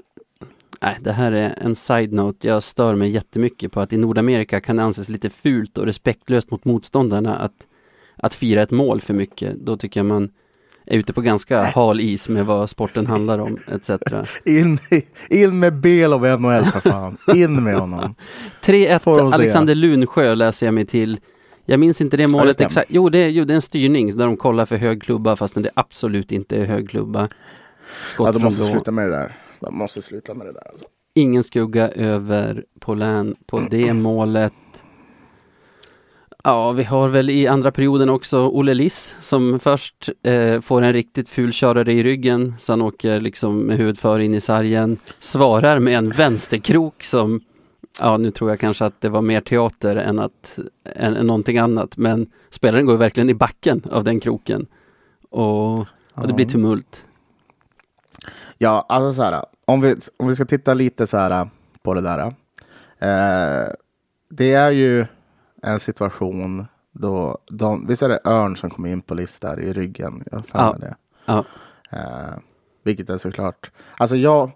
[0.87, 2.46] nej det här är en side-note.
[2.46, 6.51] Jag stör mig jättemycket på att i Nordamerika kan det anses lite fult och respektlöst
[6.51, 7.66] mot motståndarna att,
[8.16, 9.57] att fira ett mål för mycket.
[9.57, 10.31] Då tycker jag man
[10.87, 13.90] är ute på ganska hal is med vad sporten handlar om etc.
[14.44, 14.79] In,
[15.31, 17.16] in med Belov i NHL för fan.
[17.35, 18.14] In med honom.
[18.62, 19.35] Får 3-1 de se.
[19.35, 21.20] Alexander Lunsjö läser jag mig till.
[21.64, 22.68] Jag minns inte det målet stämmer.
[22.68, 22.90] exakt.
[22.90, 25.62] Jo det, är, jo, det är en styrning där de kollar för hög klubba fastän
[25.62, 27.29] det absolut inte är hög klubba.
[28.09, 29.37] Skott Ja, de måste sluta med det där.
[29.66, 30.68] De måste sluta med det där.
[30.70, 30.85] Alltså.
[31.14, 34.52] Ingen skugga över Polän på det målet.
[36.44, 40.92] Ja, vi har väl i andra perioden också Olle Liss som först eh, får en
[40.92, 44.98] riktigt ful körare i ryggen så han åker liksom med huvudet för in i sargen.
[45.20, 47.40] Svarar med en vänsterkrok som
[48.00, 51.59] Ja, nu tror jag kanske att det var mer teater än, att, än, än någonting
[51.59, 54.66] annat men spelaren går verkligen i backen av den kroken.
[55.31, 55.79] Och,
[56.14, 57.05] och det blir tumult.
[58.59, 59.44] Ja, alltså så här.
[59.68, 61.48] Om vi, om vi ska titta lite så här
[61.83, 62.18] på det där.
[62.98, 63.72] Eh,
[64.29, 65.07] det är ju
[65.62, 69.72] en situation då, de, visst är det Örn som kommer in på list där i
[69.72, 70.24] ryggen?
[70.33, 70.76] Jag Ja.
[70.81, 70.94] det.
[71.26, 71.44] Ja,
[71.90, 72.35] Eh,
[72.83, 73.70] vilket är såklart.
[73.96, 74.50] Alltså jag.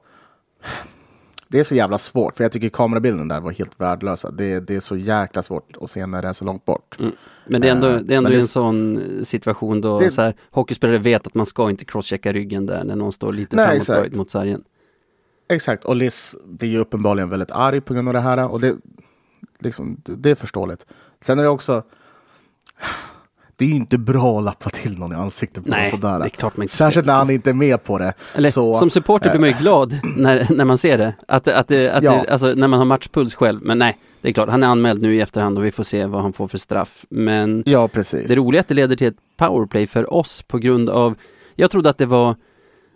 [1.48, 4.30] Det är så jävla svårt, för jag tycker kamerabilden där var helt värdelösa.
[4.30, 6.96] Det, det är så jäkla svårt att se när det är så långt bort.
[7.00, 7.12] Mm.
[7.46, 10.22] Men det är ändå, det är ändå men det- en sån situation då Det- så
[10.22, 13.80] här, hockeyspelare vet att man ska inte crosschecka ryggen där när någon står lite Nej,
[13.80, 14.64] framåtböjd mot sargen.
[15.50, 18.50] Exakt, och Liz blir ju uppenbarligen väldigt arg på grund av det här.
[18.50, 18.76] Och det,
[19.58, 20.86] liksom, det, är förståeligt.
[21.20, 21.82] Sen är det också...
[23.56, 26.18] Det är ju inte bra att lappa till någon i ansiktet på Nej, sådär.
[26.18, 28.12] det är klart man inte Särskilt när han inte är med på det.
[28.34, 31.14] Eller så, som supporter blir man ju glad när, när man ser det.
[31.28, 32.24] Att, att, det, att Ja.
[32.28, 33.60] alltså när man har matchpuls själv.
[33.62, 36.06] Men nej, det är klart, han är anmäld nu i efterhand och vi får se
[36.06, 37.04] vad han får för straff.
[37.08, 38.28] Men Ja, precis.
[38.28, 41.14] det roliga är att det leder till ett powerplay för oss på grund av,
[41.54, 42.34] jag trodde att det var,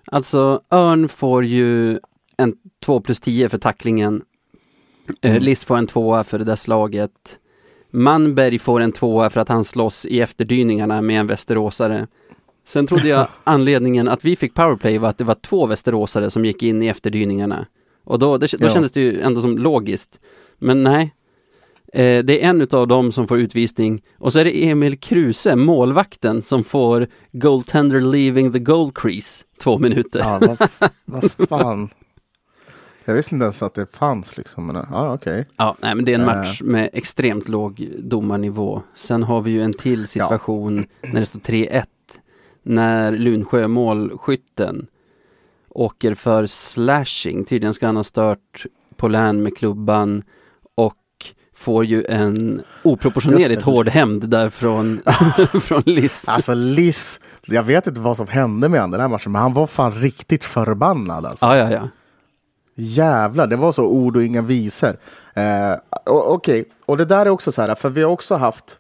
[0.07, 1.99] alltså Örn får ju
[2.37, 4.23] en 2 plus 10 för tacklingen.
[5.21, 5.43] Eh, Mm.
[5.43, 7.39] Liss får en tvåa för det där slaget.
[7.91, 12.07] Manberg får en tvåa för att han slåss i efterdyningarna med en västeråsare.
[12.65, 16.45] Sen trodde jag anledningen att vi fick powerplay var att det var två västeråsare som
[16.45, 17.67] gick in i efterdyningarna.
[18.05, 18.71] Och då, det, då Ja.
[18.71, 20.19] kändes det ju ändå som logiskt.
[20.59, 21.15] Men nej.
[21.93, 25.57] Eh, det är en utav dem som får utvisning och så är det Emil Kruse,
[25.57, 30.19] målvakten, som får goaltender leaving the goal crease två minuter.
[30.19, 30.69] Ja, vad,
[31.05, 31.89] vad fan.
[33.05, 34.67] Jag visste inte ens att det fanns liksom.
[34.67, 35.47] Men, ja, okej.
[35.57, 36.27] Ja, nej men det är en Eh.
[36.27, 38.83] match med extremt låg domarnivå.
[38.95, 41.85] Sen har vi ju en till situation när det står 3-1.
[42.63, 44.87] När Lunsjö målskytten
[45.69, 47.45] åker för slashing.
[47.45, 50.23] Tydligen ska han ha stört Polän med klubban
[50.75, 50.95] och
[51.57, 55.01] får ju en oproportionerligt hård hämnd där från,
[55.63, 56.29] från Liss.
[56.29, 59.53] Alltså Liz, jag vet inte vad som hände med honom den här matchen, men han
[59.53, 61.47] var fan riktigt förbannad alltså.
[61.47, 61.89] Ja, ja, ja.
[62.75, 64.97] Jävlar, det var så ord och inga visor.
[65.35, 65.75] Eh,
[66.07, 68.79] Okej, och det där är också så här, för vi har också haft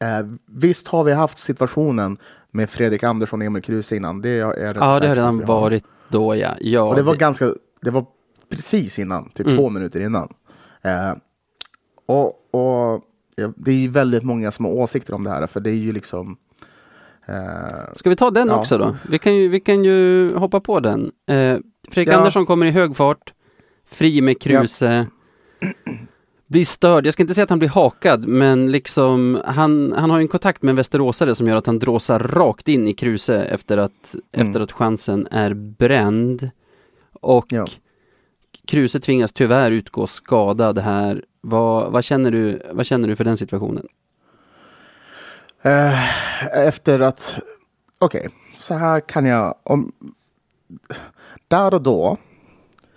[0.00, 2.16] eh, Visst har vi haft situationen
[2.50, 4.20] med Fredrik Andersson och Emil Kruse innan.
[4.20, 5.46] Det är Ja, det har redan har.
[5.46, 6.54] varit då ja.
[6.60, 8.04] ja Och det var ganska, det var
[8.50, 9.58] precis innan, typ Mm.
[9.58, 10.34] två minuter innan.
[10.82, 11.12] Eh,
[12.06, 13.02] och, och
[13.56, 15.92] det är ju väldigt många som har åsikter om det här, för det är ju
[15.92, 16.36] liksom
[17.92, 18.58] Ska vi ta den Ja.
[18.58, 18.96] också då?
[19.10, 21.12] Vi kan ju, vi kan ju hoppa på den.
[21.26, 22.16] Eh, Fredrik Ja.
[22.18, 23.32] Andersson kommer i hög fart,
[23.90, 25.06] fri med Kruse,
[26.46, 27.06] blir störd.
[27.06, 30.28] Jag ska inte säga att han blir hakad, men liksom han, han har ju en
[30.28, 34.14] kontakt med en västeråsare som gör att han dråsar rakt in i Kruse efter att,
[34.34, 34.48] Mm.
[34.48, 36.50] efter att chansen är bränd.
[37.20, 37.66] Och Ja.
[38.66, 41.24] Kruse tvingas tyvärr utgå skadad här.
[41.40, 43.86] Vad, vad, känner du, vad känner du för den situationen?
[45.68, 47.38] Eh, efter att,
[47.98, 49.92] okej, så här kan jag, om,
[51.48, 52.16] där och då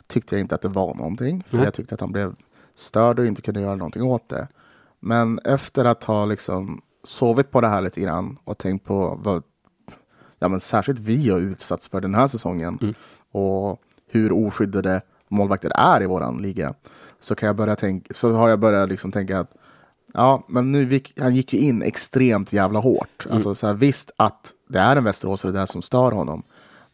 [0.07, 1.65] tyckte jag inte att det var någonting, för Nej.
[1.65, 2.36] jag tyckte att han blev
[2.75, 4.47] störd och inte kunde göra någonting åt det.
[4.99, 9.43] Men efter att ha liksom sovit på det här lite grann och tänkt på vad,
[10.39, 12.93] ja men särskilt vi har utsatts för den här säsongen Mm.
[13.31, 16.73] och hur oskyddade målvakter är i våran liga,
[17.19, 19.53] så kan jag börja tänka, så har jag börjat liksom tänka att
[20.13, 23.26] Ja, men nu gick, han gick ju in extremt jävla hårt.
[23.26, 23.34] Mm.
[23.34, 26.43] Alltså, så här, visst att det är en västeråsare där som stör honom.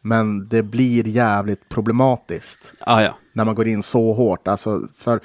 [0.00, 3.14] Men det blir jävligt problematiskt Ah, ja.
[3.32, 4.48] när man går in så hårt.
[4.48, 5.20] Alltså, för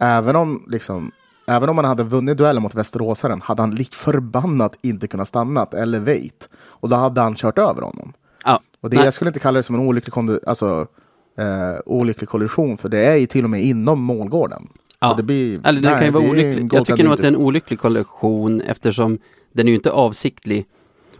[0.00, 1.12] även om, liksom,
[1.46, 5.66] även om man hade vunnit duellen mot västeråsaren hade han lik förbannat inte kunnat stanna
[5.72, 6.48] eller wait.
[6.54, 8.12] Och då hade han kört över honom.
[8.44, 8.60] Ja.
[8.80, 9.04] Och det, Nej.
[9.04, 10.86] jag skulle inte kalla det som en olycklig, alltså,
[11.38, 14.68] eh, olycklig kollision, för det är ju till och med inom målgården.
[15.02, 15.14] Ja.
[15.16, 16.68] Det blir, Eller den nej, kan ju vara olycklig.
[16.72, 19.18] Jag tycker nog att det är en olycklig kollektion eftersom
[19.52, 20.66] den är ju inte avsiktlig.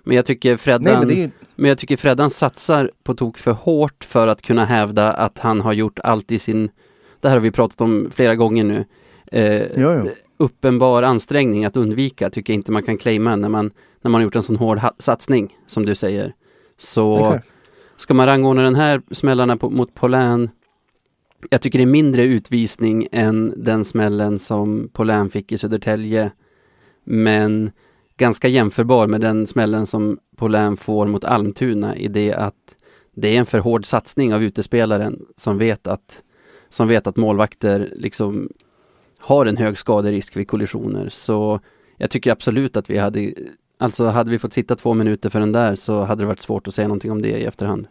[0.04, 3.52] Men jag tycker Freddan, Nej men är men jag tycker Freddan satsar på tok för
[3.52, 6.70] hårt för att kunna hävda att han har gjort allt i sin,
[7.20, 8.84] det här har vi pratat om flera gånger nu,
[9.26, 10.10] eh, jo, jo.
[10.36, 13.70] uppenbar ansträngning att undvika tycker jag inte man kan claima när man,
[14.02, 16.34] när man har gjort en sån hård satsning som du säger.
[16.78, 17.48] Så Exakt.
[17.96, 20.50] ska man rangordna den här smällarna på, mot Polän
[21.50, 26.30] jag tycker det är mindre utvisning än den smällen som Polän fick i Södertälje.
[27.04, 27.70] Men
[28.16, 32.54] ganska jämförbar med den smällen som Polän får mot Almtuna i det att
[33.14, 36.22] det är en för hård satsning av utespelaren som vet att,
[36.68, 38.48] som vet att målvakter liksom
[39.18, 41.08] har en hög skaderisk vid kollisioner.
[41.08, 41.60] Så
[41.96, 43.32] jag tycker absolut att vi hade,
[43.78, 46.68] alltså hade vi fått sitta två minuter för den där så hade det varit svårt
[46.68, 47.86] att säga någonting om det i efterhand.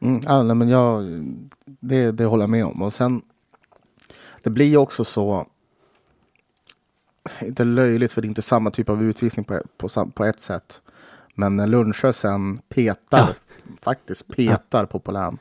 [0.00, 1.04] Mm, ja, nej, men jag,
[1.64, 2.82] det, det håller jag med om.
[2.82, 3.22] Och sen,
[4.42, 5.46] det blir också så,
[7.42, 10.80] inte löjligt för det är inte samma typ av utvisning på, på, på ett sätt.
[11.34, 13.28] Men när Lundsjö sen petar, Ja.
[13.80, 15.38] faktiskt petar på Polän,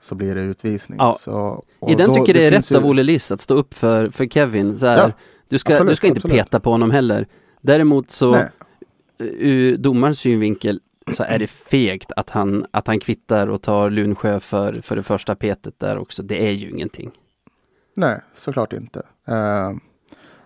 [0.00, 0.98] så blir det utvisning.
[1.00, 1.16] Ja.
[1.20, 3.54] Så, och I den då- tycker det är rätt ju- av Olle Liss att stå
[3.54, 4.78] upp för, för Kevin.
[4.78, 5.12] Så här, Ja,
[5.48, 6.36] du, ska, absolut, du ska inte absolut.
[6.36, 7.26] peta på honom heller.
[7.60, 8.48] Däremot så Nej,
[9.18, 10.80] ur domarens synvinkel
[11.10, 15.02] så är det fegt att han, att han kvittar och tar Lunsjö för, för det
[15.02, 16.22] första petet där också.
[16.22, 17.10] Det är ju ingenting.
[17.94, 19.02] nej, såklart inte.
[19.28, 19.70] Eh,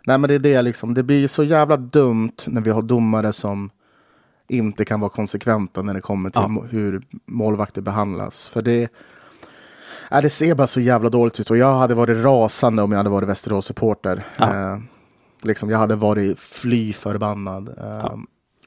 [0.06, 0.94] nej, men det är det liksom.
[0.94, 3.70] Det blir så jävla dumt när vi har domare som
[4.48, 6.64] inte kan vara konsekventa när det kommer till Ja.
[6.70, 8.46] hur målvakter behandlas.
[8.46, 8.88] För det,
[10.10, 12.98] äh, det ser bara så jävla dåligt ut och jag hade varit rasande om jag
[12.98, 14.24] hade varit Västerås-supporter.
[14.36, 14.72] Ja.
[14.72, 14.78] Eh,
[15.42, 17.68] liksom, jag hade varit fly förbannad.
[17.68, 18.18] Eh, Ja.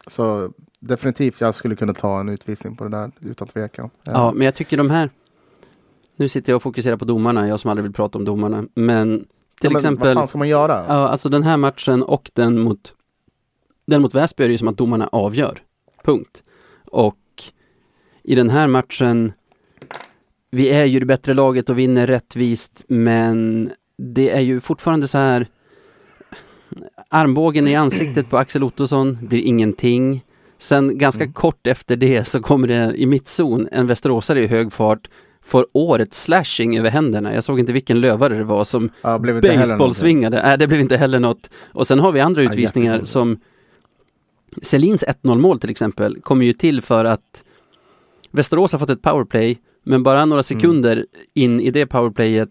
[0.08, 3.90] Så definitivt, jag skulle kunna ta en utvisning på det där utan tvekan.
[4.04, 5.10] Ja, men jag tycker de här
[6.16, 8.66] Nu sitter jag och fokuserar på domarna, jag som aldrig vill prata om domarna.
[8.74, 9.28] Men till
[9.62, 10.86] ja, men exempel Vad fan ska man göra?
[10.88, 12.94] Ja, alltså den här matchen och den mot
[13.86, 15.62] Den mot Väsby är det ju som att domarna avgör.
[16.04, 16.44] Punkt.
[16.86, 17.18] Och
[18.24, 19.34] i den här matchen
[20.50, 25.18] Vi är ju det bättre laget och vinner rättvist men det är ju fortfarande så
[25.18, 25.48] här
[27.10, 30.24] Armbågen i ansiktet på Axel Ottosson blir ingenting.
[30.58, 31.34] Sen ganska Mm.
[31.34, 35.08] kort efter det så kommer det i mittzon en västeråsare i hög fart
[35.42, 37.34] får årets slashing över händerna.
[37.34, 40.42] Jag såg inte vilken lövare det var som Ja, baseballsvingade.
[40.44, 41.50] Nej, det blev inte heller något.
[41.74, 43.08] Och sen har vi andra Ja, utvisningar jättekul.
[43.08, 43.38] som
[44.62, 47.44] Selins 1-0 mål till exempel kommer ju till för att
[48.32, 52.50] Västerås har fått ett powerplay men bara några sekunder in i det powerplayet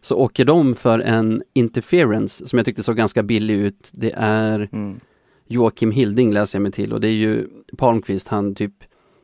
[0.00, 3.88] så åker de för en interference som jag tyckte såg ganska billig ut.
[3.92, 5.00] Det är Mm.
[5.46, 8.72] Joakim Hilding läser jag mig till och det är ju Palmqvist han typ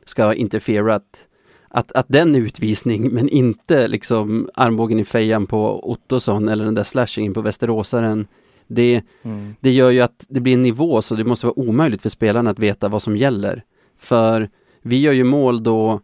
[0.05, 1.27] ska ha interferat
[1.69, 6.75] att, att den är utvisning men inte liksom armbågen i fejan på Ottosson eller den
[6.75, 8.27] där slashingen på Västeråsaren.
[8.67, 9.55] Det, Mm.
[9.59, 12.49] det gör ju att det blir en nivå så det måste vara omöjligt för spelarna
[12.49, 13.63] att veta vad som gäller.
[13.97, 14.49] För
[14.81, 16.01] vi gör ju mål då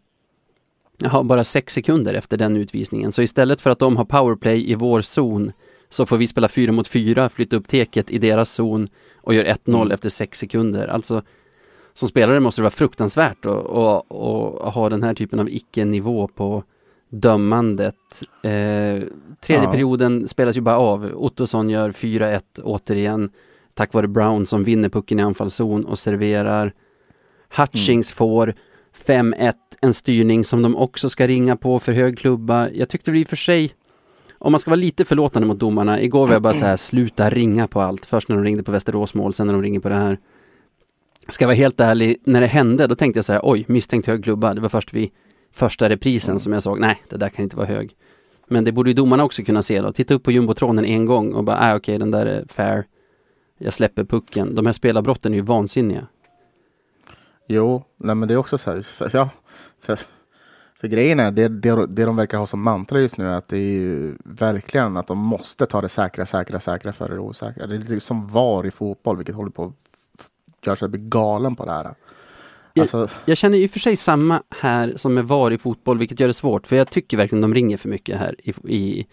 [0.98, 3.12] Jaha, bara sex sekunder efter den utvisningen.
[3.12, 5.52] Så istället för att de har powerplay i vår zon
[5.88, 9.44] så får vi spela fyra mot fyra, flytta upp teket i deras zon och gör
[9.44, 9.90] 1-0 Mm.
[9.90, 10.88] efter sex sekunder.
[10.88, 11.22] Alltså
[11.94, 14.12] som spelare måste det vara fruktansvärt att, att,
[14.62, 16.62] att ha den här typen av icke-nivå på
[17.08, 17.94] dömandet.
[18.42, 19.02] Eh,
[19.40, 19.70] tredje Ja.
[19.72, 21.10] perioden spelas ju bara av.
[21.14, 23.30] Ottosson gör 4-1 återigen
[23.74, 26.72] tack vare Brown som vinner pucken i anfallszon och serverar.
[27.56, 28.54] Hutchings får
[29.06, 32.70] 5-1, en styrning som de också ska ringa på för hög klubba.
[32.70, 33.74] Jag tyckte det i och för sig,
[34.38, 37.30] om man ska vara lite förlåtande mot domarna, igår var jag bara så här, sluta
[37.30, 38.06] ringa på allt.
[38.06, 40.18] Först när de ringde på Västerås mål, sen när de ringer på det här.
[41.28, 44.06] Ska jag vara helt ärlig, när det hände, då tänkte jag så här, oj, misstänkt
[44.06, 44.54] hög klubba.
[44.54, 45.10] Det var först vid
[45.52, 47.96] första reprisen som jag såg, nej, det där kan inte vara hög.
[48.48, 49.92] Men det borde ju domarna också kunna se då.
[49.92, 52.84] Titta upp på jumbotronen en gång och bara, ah, okej, den där är fair.
[53.58, 54.54] Jag släpper pucken.
[54.54, 56.06] De här spelarbrotten är ju vansinniga.
[57.46, 59.30] Jo, nej men det är också så här, för, ja,
[59.80, 59.98] för,
[60.74, 63.48] för grejen är, det, det, det de verkar ha som mantra just nu är att
[63.48, 67.66] det är ju verkligen att de måste ta det säkra, säkra, säkra före det osäkra.
[67.66, 71.64] Det är lite som VAR i fotboll, vilket håller på att göra sig galen på
[71.64, 71.94] det här.
[72.80, 76.20] Alltså, Jag känner i och för sig samma här som med VAR i fotboll, vilket
[76.20, 76.66] gör det svårt.
[76.66, 79.06] För jag tycker verkligen de ringer för mycket här i, i,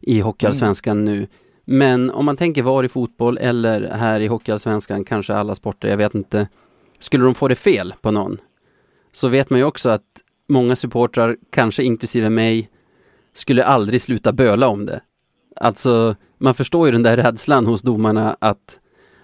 [0.00, 1.26] i Hockeyallsvenskan nu.
[1.64, 5.96] Men om man tänker VAR i fotboll eller här i Hockeyallsvenskan, kanske alla sporter, jag
[5.96, 6.48] vet inte.
[6.98, 8.40] Skulle de få det fel på någon,
[9.12, 10.04] så vet man ju också att
[10.48, 12.70] många supportrar, kanske inklusive mig,
[13.34, 15.00] skulle aldrig sluta böla om det.
[15.56, 18.78] Alltså, man förstår ju den där rädslan hos domarna att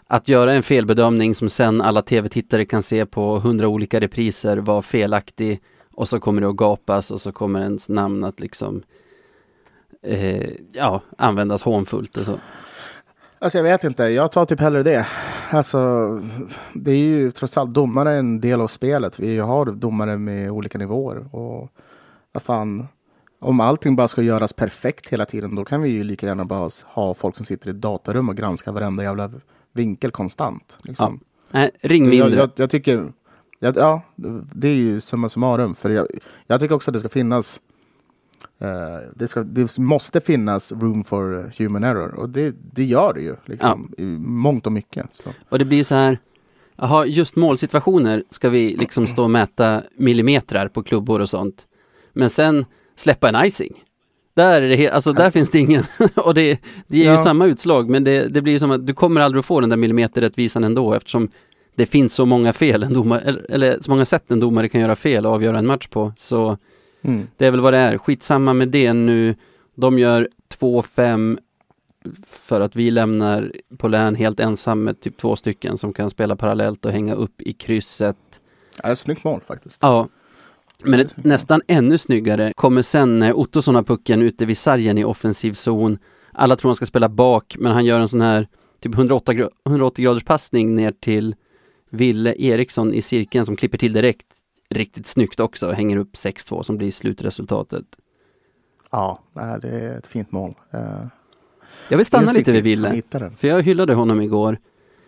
[0.06, 4.82] att göra en felbedömning som sen alla tv-tittare kan se på hundra olika repriser var
[4.82, 5.60] felaktig
[5.94, 8.82] och så kommer det att gapas och så kommer ens namn att liksom
[10.02, 12.38] eh, ja, användas hånfullt och så.
[13.45, 15.07] Alltså jag vet inte, jag tar typ hellre det.
[15.51, 15.78] Alltså,
[16.74, 19.18] det är ju trots allt domare är en del av spelet.
[19.18, 21.34] Vi har domare med olika nivåer.
[21.36, 21.68] Och
[22.32, 22.86] vad fan,
[23.40, 26.68] om allting bara ska göras perfekt hela tiden, då kan vi ju lika gärna bara
[26.84, 29.30] ha folk som sitter i datarum och granskar varenda jävla
[29.72, 30.78] vinkel konstant.
[30.82, 31.20] Liksom.
[31.51, 32.30] Nej, ring mindre.
[32.30, 33.12] Jag, jag, jag tycker,
[33.59, 34.03] jag, ja,
[34.55, 35.74] det är ju summa summarum.
[35.74, 36.07] För
[36.47, 37.61] jag tycker också att det ska finnas
[38.62, 38.68] Uh,
[39.14, 43.36] det, ska, det, måste finnas room for human error och det, det gör det ju.
[43.45, 44.05] Liksom, ja.
[44.05, 45.07] I mångt och mycket.
[45.11, 45.30] Så.
[45.49, 46.18] Och det blir så här,
[46.76, 51.66] jaha, just målsituationer ska vi liksom stå och mäta millimeter på klubbor och sånt.
[52.12, 52.64] Men sen
[52.97, 53.74] släppa en icing.
[54.34, 55.84] Där, är det alltså, där finns det ingen,
[56.16, 57.12] och det, det ger ja.
[57.12, 59.70] ju samma utslag men det, det blir som att du kommer aldrig att få den
[59.70, 61.28] där millimeterrättvisan ändå eftersom
[61.74, 64.80] det finns så många fel en domare, eller, eller så många sätt en domare kan
[64.80, 66.12] göra fel och avgöra en match på.
[66.16, 66.59] Så
[67.05, 67.26] Mm.
[67.36, 67.98] Det är väl vad det är.
[67.98, 69.34] Skitsamma med det nu.
[69.74, 70.28] De gör
[70.59, 71.38] 2-5
[72.26, 76.36] för att vi lämnar på län helt ensam med typ två stycken som kan spela
[76.36, 78.16] parallellt och hänga upp i krysset.
[78.82, 79.82] Ja, ett snyggt mål faktiskt.
[79.82, 80.09] Ja.
[80.82, 85.05] Men ett, nästan ännu snyggare kommer sen när Ottosson har pucken ute vid sargen i
[85.05, 85.98] offensiv zon.
[86.32, 88.48] Alla tror han ska spela bak, men han gör en sån här
[88.80, 91.34] typ 180, 180 graders passning ner till
[91.90, 94.26] Ville Eriksson i cirkeln som klipper till direkt
[94.68, 97.84] riktigt snyggt också, hänger upp 6-2 som blir slutresultatet.
[98.90, 99.18] Ja,
[99.62, 100.54] det är ett fint mål.
[100.70, 100.80] Eh,
[101.88, 104.58] jag vill stanna lite vid Ville, för jag hyllade honom igår.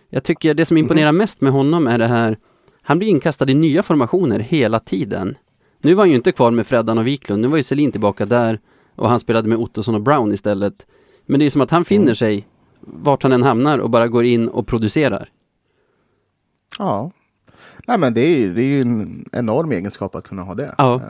[0.08, 1.18] Jag tycker det som imponerar mm.
[1.18, 2.36] mest med honom är det här,
[2.82, 5.36] han blir inkastad i nya formationer hela tiden.
[5.78, 8.26] Nu var han ju inte kvar med Freddan och Wiklund, nu var ju Selin tillbaka
[8.26, 8.60] där
[8.94, 10.86] och han spelade med Ottosson och Brown istället.
[11.26, 12.14] Men det är som att han finner mm.
[12.14, 12.46] sig
[12.80, 15.28] vart han än hamnar och bara går in och producerar.
[16.78, 17.10] Ja,
[17.86, 20.74] Nej, men det är, det är ju en enorm egenskap att kunna ha det.
[20.78, 20.94] Ja.
[20.94, 21.00] Uh,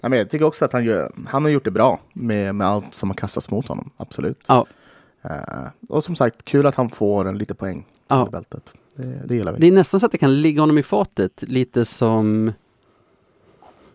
[0.00, 2.66] nej, men jag tycker också att han, gör, han har gjort det bra med, med
[2.66, 3.90] allt som har kastats mot honom.
[3.96, 4.44] Absolut.
[4.48, 4.66] Ja.
[5.24, 8.26] Uh, och som sagt, kul att han får en lite poäng ja.
[8.26, 8.72] i bältet.
[8.94, 9.60] Det, det gillar vi.
[9.60, 12.52] Det är nästan så att det kan ligga honom i fatet lite som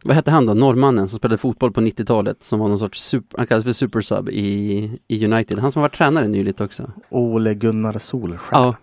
[0.04, 3.38] vad hette han då, norrmannen som spelade fotboll på 90-talet som var någon sorts, super,
[3.38, 5.60] han kallades för supersub i, i United.
[5.60, 6.92] Han som var tränare nyligt också.
[7.10, 8.64] Ole Gunnar Solskjaer.
[8.64, 8.76] Ja,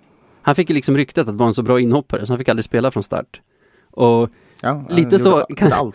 [0.42, 2.64] han fick ju liksom ryktet att vara en så bra inhoppare så han fick aldrig
[2.64, 3.40] spela från start.
[3.90, 4.30] Och
[4.60, 5.92] ja, lite, så kan,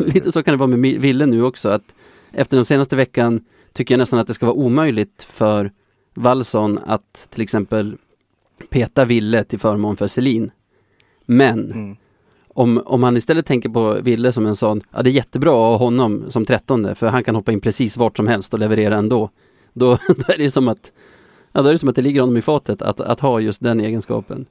[0.00, 1.94] lite så kan det vara med Ville nu också att
[2.32, 5.70] efter den senaste veckan tycker jag nästan att det ska vara omöjligt för
[6.14, 7.96] Wallson att till exempel
[8.70, 10.50] peta Ville till förmån för Selin.
[11.26, 11.96] Men mm.
[12.48, 15.80] om, om man istället tänker på Ville som en sån, ja det är jättebra att
[15.80, 18.96] ha honom som trettonde för han kan hoppa in precis vart som helst och leverera
[18.96, 19.30] ändå.
[19.72, 20.92] Då, då är det som att
[21.52, 23.60] Ja, då är det som att det ligger honom i fatet att, att ha just
[23.60, 24.46] den egenskapen.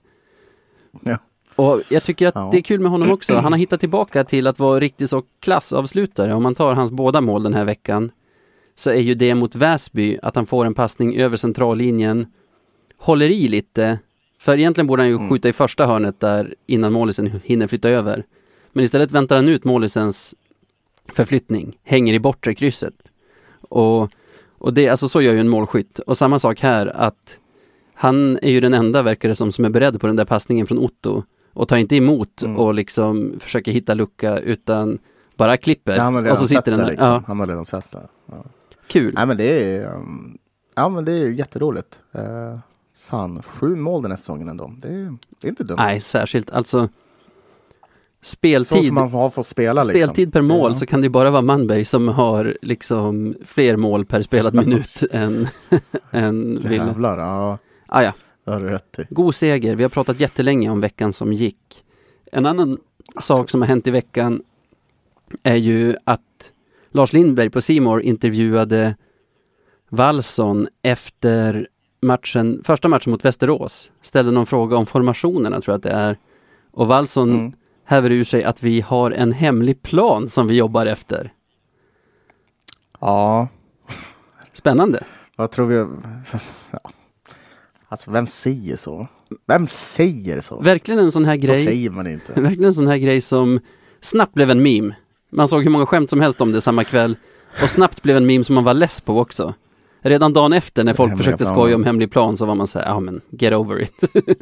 [1.01, 1.17] Ja.
[1.55, 2.49] Och jag tycker att ja.
[2.51, 3.35] det är kul med honom också.
[3.35, 6.33] Han har hittat tillbaka till att vara riktigt så klassavslutare.
[6.33, 8.11] Om man tar hans båda mål den här veckan
[8.75, 12.27] så är ju det mot Väsby att han får en passning över centrallinjen,
[12.97, 13.99] håller i lite,
[14.39, 15.29] för egentligen borde han ju mm.
[15.29, 18.23] skjuta i första hörnet där innan målisen hinner flytta över.
[18.71, 20.35] Men istället väntar han ut målisens
[21.13, 22.93] förflyttning, hänger i bortre krysset.
[23.61, 24.11] Och
[24.59, 25.99] och det, alltså så gör ju en målskytt.
[25.99, 27.39] Och samma sak här att
[27.93, 30.67] han är ju den enda, verkar det som, som är beredd på den där passningen
[30.67, 31.23] från Otto.
[31.53, 32.57] Och tar inte emot mm.
[32.57, 34.99] och liksom försöker hitta lucka utan
[35.35, 35.95] bara klipper.
[35.95, 36.87] Ja, han har redan och så sitter den där.
[36.87, 37.07] Liksom.
[37.07, 37.23] Ja.
[37.27, 38.07] Han har redan sett det.
[38.25, 38.45] Ja.
[38.87, 39.13] Kul.
[39.15, 40.37] Nej men det är, um,
[40.75, 41.99] ja men det är jätteroligt.
[42.15, 42.59] Uh,
[42.97, 44.73] fan, sju mål den här säsongen ändå.
[44.77, 45.77] Det är, det är inte dumt.
[45.77, 46.51] Nej, särskilt.
[46.51, 46.89] Alltså
[48.21, 50.31] speltid, så som man har fått spela speltid liksom.
[50.31, 50.75] per mål ja.
[50.75, 55.47] så kan det bara vara Manberg som har liksom fler mål per spelad minut än,
[56.11, 56.59] än.
[56.71, 57.57] Jävlar, ja.
[57.85, 58.13] Ah, ja.
[58.45, 59.05] Det har du rätt i.
[59.09, 59.75] God seger.
[59.75, 61.83] Vi har pratat jättelänge om veckan som gick.
[62.31, 62.77] En annan
[63.15, 63.35] alltså.
[63.35, 64.41] sak som har hänt i veckan
[65.43, 66.51] är ju att
[66.91, 68.95] Lars Lindberg på Simor intervjuade
[69.89, 71.67] Wallson efter
[72.01, 73.91] matchen, första matchen mot Västerås.
[74.01, 76.17] Ställde någon fråga om formationerna tror jag att det är.
[76.71, 77.53] Och Wallson mm
[77.89, 81.33] häver ur sig att vi har en hemlig plan som vi jobbar efter.
[82.99, 83.47] Ja.
[84.53, 85.03] Spännande.
[85.35, 85.75] Vad tror vi?
[86.71, 86.79] Ja.
[87.87, 89.07] Alltså vem säger så?
[89.47, 90.61] Vem säger så?
[90.61, 91.57] Verkligen en sån här grej.
[91.57, 92.33] Så säger man inte.
[92.41, 93.59] Verkligen en sån här grej som
[94.01, 94.95] snabbt blev en meme.
[95.29, 97.17] Man såg hur många skämt som helst om det samma kväll.
[97.63, 99.53] Och snabbt blev en meme som man var less på också.
[100.01, 101.53] Redan dagen efter när folk försökte plan.
[101.53, 103.93] skoja om hemlig plan så var man såhär, ja men get over it.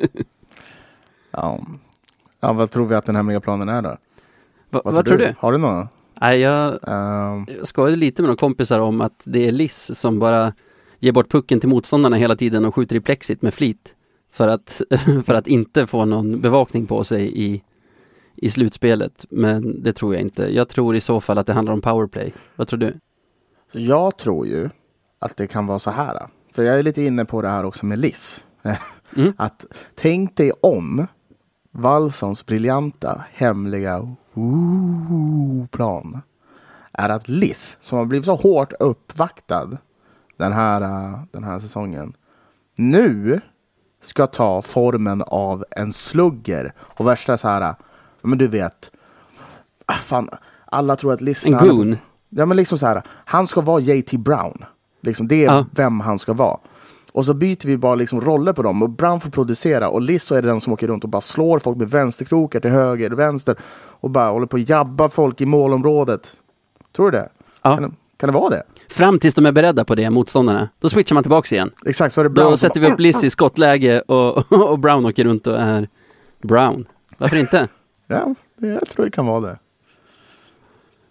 [1.32, 1.60] ja,
[2.39, 3.97] Ja, vad tror vi att den hemliga planen är då?
[4.69, 5.25] Va, vad, vad tror du?
[5.25, 5.35] du?
[5.39, 5.88] Har du någon?
[6.21, 7.45] Nej, jag, um...
[7.57, 10.53] jag skojade lite med några kompisar om att det är Liss som bara
[10.99, 13.95] ger bort pucken till motståndarna hela tiden och skjuter i plexit med flit.
[14.31, 14.81] För att,
[15.25, 17.63] för att inte få någon bevakning på sig i,
[18.35, 19.25] i slutspelet.
[19.29, 20.55] Men det tror jag inte.
[20.55, 22.33] Jag tror i så fall att det handlar om powerplay.
[22.55, 22.99] Vad tror du?
[23.71, 24.69] Så jag tror ju
[25.19, 26.27] att det kan vara så här.
[26.53, 28.43] För jag är lite inne på det här också med Liss.
[29.15, 29.33] Mm.
[29.38, 29.65] att
[29.95, 31.07] tänk dig om
[31.80, 34.15] Wallsons briljanta hemliga
[35.71, 36.21] plan
[36.91, 39.78] är att Liss, som har blivit så hårt uppvaktad
[40.38, 42.13] den här, äh, den här säsongen,
[42.75, 43.41] nu
[44.01, 46.73] ska ta formen av en slugger.
[46.80, 47.75] Och värsta så här,
[48.21, 48.91] men du vet,
[49.86, 50.30] ah, fan,
[50.65, 51.45] alla tror att Liss...
[51.45, 51.97] En goon.
[52.30, 54.65] Ja men liksom så här, han ska vara JT Brown.
[55.01, 55.65] Liksom, det är Ja.
[55.71, 56.57] vem han ska vara.
[57.18, 60.36] Och så byter vi bara liksom roller på dem och Brown får producera och Lisso
[60.36, 63.55] är den som åker runt och bara slår folk med vänsterkrokar till höger och vänster
[63.76, 66.38] och bara håller på att jabba folk i målområdet.
[66.95, 67.30] Tror du det?
[67.61, 67.76] Ja.
[67.78, 68.63] Kan, det kan det vara det?
[68.89, 70.70] Fram tills de är beredda på det, motståndarna.
[70.80, 71.72] Då switchar man tillbaks igen.
[71.86, 75.05] Exakt, så är det Brown Då sätter vi upp Liz i skottläge och, och Brown
[75.05, 75.88] åker runt och är
[76.41, 76.88] Brown.
[77.18, 77.68] Varför inte?
[78.07, 79.59] Ja, det- jag tror det kan vara det.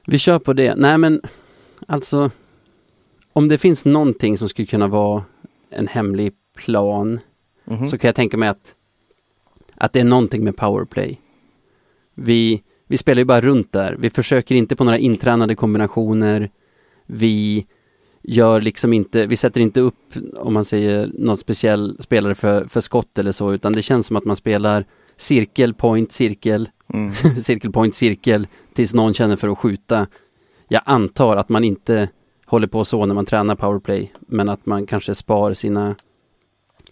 [0.07, 0.75] Vi kör på det.
[0.77, 1.21] Nej men,
[1.89, 2.31] alltså.
[3.33, 5.23] Om det finns någonting som skulle kunna vara
[5.77, 7.21] en hemlig plan
[7.69, 7.87] Mhm.
[7.87, 8.75] så kan jag tänka mig att,
[9.75, 11.21] att det är någonting med powerplay.
[12.15, 13.97] Vi, vi spelar ju bara runt där.
[13.99, 16.51] Vi försöker inte på några intränade kombinationer.
[17.07, 17.67] Vi
[18.23, 22.81] gör liksom inte, vi sätter inte upp, om man säger, någon speciell spelare för, för
[22.81, 24.85] skott eller så, utan det känns som att man spelar
[25.17, 27.15] cirkel, point, cirkel, Mm.
[27.43, 30.07] cirkel, point, cirkel, tills någon känner för att skjuta.
[30.69, 32.09] Jag antar att man inte
[32.47, 35.97] håller på så när man tränar powerplay, men att man kanske spar sina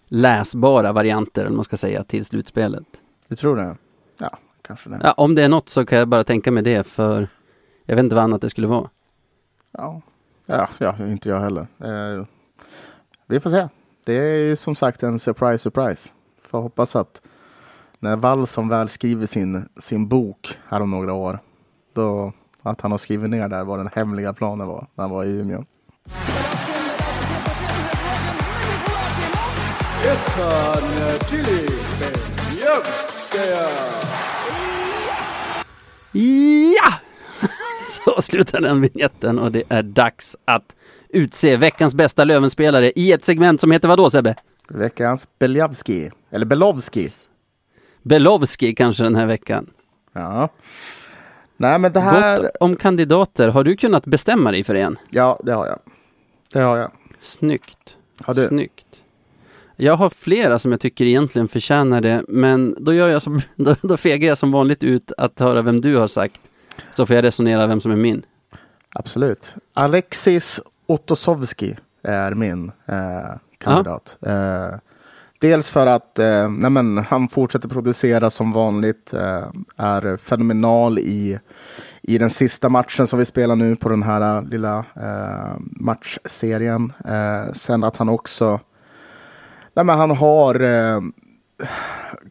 [0.07, 2.83] läsbara varianter, vad man ska säga, till slutspelet.
[3.27, 3.77] Du tror det?
[4.19, 4.99] Ja, kanske det.
[5.03, 7.27] Ja, om det är något så kan jag bara tänka mig det, för
[7.85, 8.89] jag vet inte vad annat det skulle vara.
[9.71, 10.01] Ja,
[10.45, 11.67] ja, ja inte jag heller.
[11.79, 12.25] Eh,
[13.27, 13.67] vi får se.
[14.05, 16.09] Det är ju som sagt en surprise, surprise.
[16.41, 17.21] Får hoppas att
[17.99, 21.39] när Wallson väl skriver sin, sin bok här om några år,
[21.93, 22.33] då
[22.69, 25.29] att han har skrivit ner där vad den hemliga planen var när han var i
[25.29, 25.63] Umeå.
[36.11, 36.93] Ja!
[38.05, 40.75] Så slutar den vignetten och det är dags att
[41.09, 44.35] utse veckans bästa Lövenspelare i ett segment som heter vadå Sebbe?
[44.69, 47.09] Veckans Beljavski, eller Belovski.
[48.01, 49.69] Belovski kanske den här veckan.
[50.13, 50.49] Ja.
[51.57, 52.41] Nej, men det här.
[52.41, 53.49] Gott om kandidater.
[53.49, 54.99] Har du kunnat bestämma dig för en?
[55.09, 55.79] Ja, det har jag.
[56.53, 56.91] Det har jag.
[57.19, 57.97] Snyggt.
[58.23, 58.47] Har du?
[58.47, 58.85] Snyggt.
[59.75, 63.75] Jag har flera som jag tycker egentligen förtjänar det, men då gör jag som, då,
[63.81, 66.41] då fegar jag som vanligt ut att höra vem du har sagt.
[66.91, 68.25] Så får jag resonera vem som är min.
[68.89, 69.55] Absolut.
[69.73, 74.17] Alexis Ottosovski är min eh, kandidat.
[74.21, 74.79] Eh,
[75.39, 79.13] dels för att eh, nej men, han fortsätter producera som vanligt.
[79.13, 79.43] Eh,
[79.77, 81.39] är fenomenal i,
[82.01, 86.93] i den sista matchen som vi spelar nu på den här eh, lilla eh, matchserien.
[87.05, 88.59] Eh, sen att han också
[89.73, 91.01] nej men, han har eh,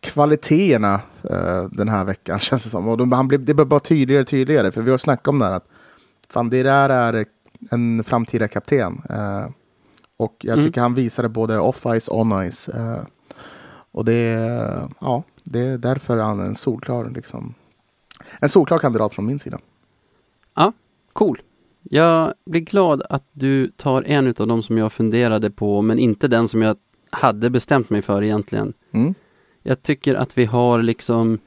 [0.00, 1.00] kvaliteterna
[1.30, 2.88] eh, den här veckan känns det som.
[2.88, 4.72] Och de, han blir, det blir bara tydligare och tydligare.
[4.72, 5.68] För vi har snackat om det här att
[6.28, 7.26] fan, det där är
[7.70, 9.02] en framtida kapten.
[9.10, 9.46] Eh,
[10.16, 10.64] och jag Mm.
[10.64, 12.68] tycker han visade både off-ice och on-ice.
[12.76, 13.02] Eh,
[13.92, 17.54] och det, är- ja, det är därför han är en solklar, liksom,
[18.40, 19.58] en solklar kandidat från min sida.
[21.12, 21.42] Cool.
[21.82, 26.28] Jag blir glad att du tar en utav dem som jag funderade på, men inte
[26.28, 26.76] den som jag
[27.10, 28.72] hade bestämt mig för egentligen.
[28.92, 29.14] Mm.
[29.62, 31.38] Jag tycker att vi har liksom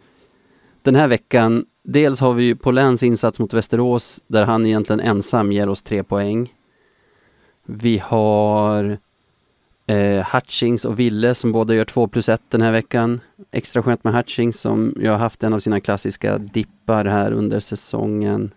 [0.82, 5.51] den här veckan, dels har vi ju Poläns insats mot Västerås där han egentligen ensam
[5.51, 6.53] ger oss tre poäng.
[7.70, 8.97] Vi har
[9.88, 13.20] eh, Hutchings och Ville som båda gör två plus ett den här veckan.
[13.51, 17.59] Extra skönt med Hutchings som jag har haft en av sina klassiska dippar här under
[17.59, 18.51] säsongen.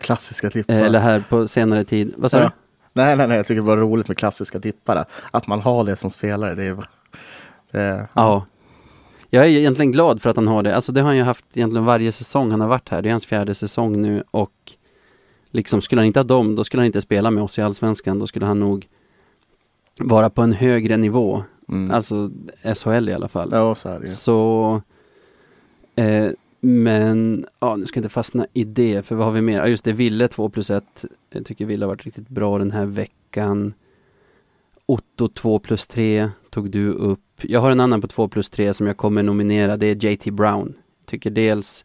[0.00, 0.74] Klassiska dippar.
[0.74, 2.14] Eh, eller här på senare tid.
[2.16, 2.44] Vad sa Ja.
[2.44, 2.50] du?
[2.92, 5.04] Nej, nej, nej, jag tycker det var roligt med klassiska dippare.
[5.30, 6.54] Att man har det som spelare.
[6.54, 6.76] Det är,
[7.70, 8.46] det är, Ja.
[9.30, 10.74] Jag är egentligen glad för att han har det.
[10.76, 13.02] Alltså det har han ju haft egentligen varje säsong han har varit här.
[13.02, 14.52] Det är hans fjärde säsong nu och
[15.54, 18.18] liksom skulle han inte ha dem, då skulle han inte spela med oss i Allsvenskan.
[18.18, 18.88] Då skulle han nog
[19.98, 21.42] vara på en högre nivå.
[21.68, 21.90] Mm.
[21.90, 22.30] Alltså
[22.74, 23.48] SHL i alla fall.
[23.52, 24.06] ja, så är det.
[24.06, 24.82] Så
[25.96, 26.30] eh,
[26.60, 29.58] men, ja nu ska jag inte fastna i det, för vad har vi mer?
[29.58, 31.04] Ja just det, Ville 2 plus 1.
[31.30, 33.74] Jag tycker Ville har varit riktigt bra den här veckan.
[34.86, 37.20] Otto 2 plus 3 tog du upp.
[37.42, 40.24] Jag har en annan på 2 plus 3 som jag kommer nominera, det är JT
[40.24, 40.74] Brown.
[41.06, 41.84] Tycker dels,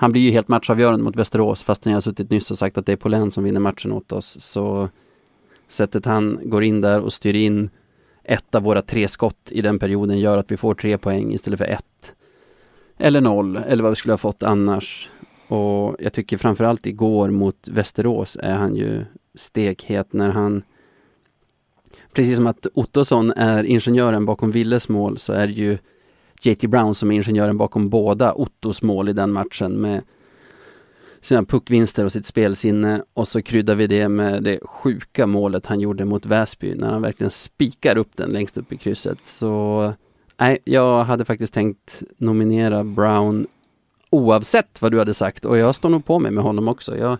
[0.00, 2.86] han blir ju helt matchavgörande mot Västerås, fast jag har suttit nyss och sagt att
[2.86, 4.40] det är Polen som vinner matchen åt oss.
[4.40, 4.88] Så
[5.68, 7.70] sättet han går in där och styr in
[8.24, 11.58] ett av våra tre skott i den perioden gör att vi får tre poäng istället
[11.58, 12.12] för ett.
[12.98, 15.10] Eller noll, eller vad vi skulle ha fått annars.
[15.48, 20.62] Och jag tycker framförallt igår mot Västerås är han ju stekhet när han
[22.12, 25.78] Precis som att Ottosson är ingenjören bakom Willes mål så är det ju
[26.40, 30.02] JT Brown som är ingenjören bakom båda Ottos mål i den matchen med
[31.20, 35.80] sina puckvinster och sitt spelsinne och så kryddar vi det med det sjuka målet han
[35.80, 39.18] gjorde mot Väsby när han verkligen spikar upp den längst upp i krysset.
[39.26, 39.92] Så
[40.36, 43.46] nej, jag hade faktiskt tänkt nominera Brown
[44.10, 46.96] oavsett vad du hade sagt och jag står nog på mig med honom också.
[46.96, 47.18] Jag,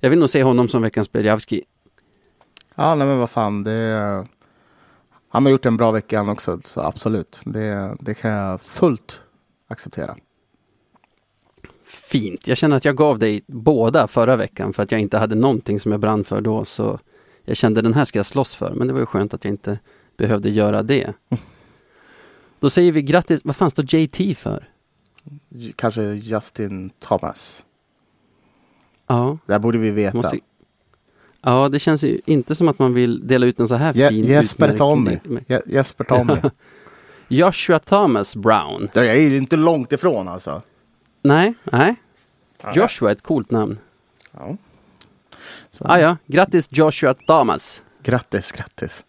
[0.00, 1.62] jag vill nog se honom som veckans Beljavski.
[2.74, 3.64] Ja, nej men vad fan.
[3.64, 4.26] Det,
[5.32, 7.40] han har gjort en bra vecka han också, så absolut.
[7.44, 9.20] Det, det kan jag fullt
[9.68, 10.16] acceptera.
[11.84, 12.46] Fint.
[12.46, 15.80] Jag känner att jag gav dig båda förra veckan för att jag inte hade någonting
[15.80, 16.64] som jag brann för då.
[16.64, 16.98] Så
[17.44, 18.74] jag kände den här ska jag slåss för.
[18.74, 19.78] Men det var ju skönt att jag inte
[20.16, 21.12] behövde göra det.
[22.60, 23.44] Då säger vi grattis.
[23.44, 24.68] Vad fan står JT för?
[25.76, 27.64] Kanske Justin Thomas.
[29.06, 29.38] Ja.
[29.46, 30.16] Det borde vi veta.
[30.16, 30.38] Måste...
[31.44, 34.08] Ja, det känns ju inte som att man vill dela ut en så här Je
[34.08, 35.18] fin Jesper Tommy.
[35.46, 36.36] Je Jesper Tommy.
[37.28, 38.88] Joshua Thomas Brown.
[38.92, 40.62] Jag är ju inte långt ifrån alltså.
[41.22, 41.94] Nej, nej.
[42.62, 42.72] Ja.
[42.74, 43.78] Joshua är ett coolt namn.
[44.32, 44.56] Ja.
[45.70, 45.84] Så.
[45.84, 47.82] Ah, ja, grattis Joshua Thomas.
[48.02, 49.04] Grattis, grattis.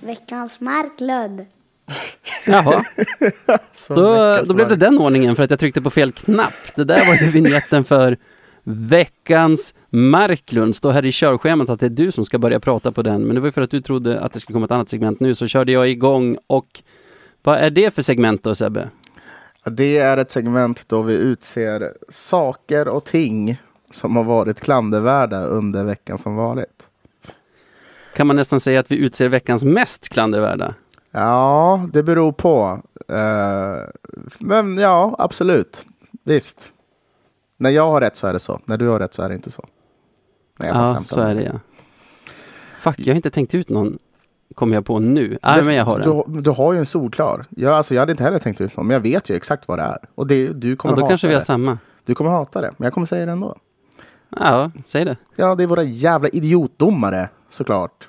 [0.00, 1.46] Veckans Marklund.
[2.44, 2.82] Jaha,
[3.88, 6.52] då, då blev det den ordningen för att jag tryckte på fel knapp.
[6.76, 8.16] Det där var ju vignetten för
[8.62, 10.76] veckans Marklund.
[10.76, 13.22] Står här i körschemat att det är du som ska börja prata på den.
[13.22, 15.20] Men det var ju för att du trodde att det skulle komma ett annat segment
[15.20, 16.82] nu så körde jag igång och
[17.42, 18.88] vad är det för segment då Sebbe?
[19.64, 25.84] Det är ett segment då vi utser saker och ting som har varit klandervärda under
[25.84, 26.88] veckan som varit.
[28.16, 30.74] Kan man nästan säga att vi utser veckans mest klandervärda?
[31.10, 32.82] Ja, det beror på.
[33.08, 33.76] Eh,
[34.38, 35.86] men ja, absolut.
[36.24, 36.72] Visst.
[37.56, 38.60] När jag har rätt så är det så.
[38.64, 39.64] När du har rätt så är det inte så.
[40.58, 41.60] Nej, Ja, så är det ja.
[42.80, 43.98] Fuck, jag har inte tänkt ut någon,
[44.54, 45.38] kommer jag på nu.
[45.42, 46.22] Nej, Det- men jag har den.
[46.34, 47.44] du, du har ju en solklar.
[47.50, 49.78] Jag, alltså, jag hade inte heller tänkt ut någon, men jag vet ju exakt vad
[49.78, 49.98] det är.
[50.14, 51.46] Och det, du Ja, kommer då hata kanske vi har det.
[51.46, 51.78] samma.
[52.04, 53.56] Du kommer hata det, men jag kommer säga det ändå.
[54.40, 55.16] Ja, säg det.
[55.36, 58.08] Ja, det är våra jävla idiotdomare, såklart.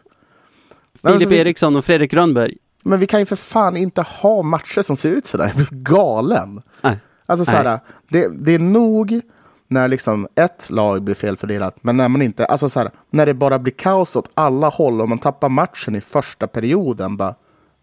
[0.93, 2.57] Filip alltså, vi- Eriksson och Fredrik Rönnberg.
[2.83, 5.45] Men vi kan ju för fan inte ha matcher som ser ut sådär.
[5.45, 6.61] Jag blir galen.
[6.81, 6.99] Nej.
[7.25, 9.21] Alltså så här, det, det är nog
[9.67, 13.33] när liksom ett lag blir felfördelat, men när man inte, alltså så här, när det
[13.33, 17.35] bara blir kaos åt alla håll och man tappar matchen i första perioden, bara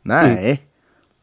[0.03, 0.67] nej,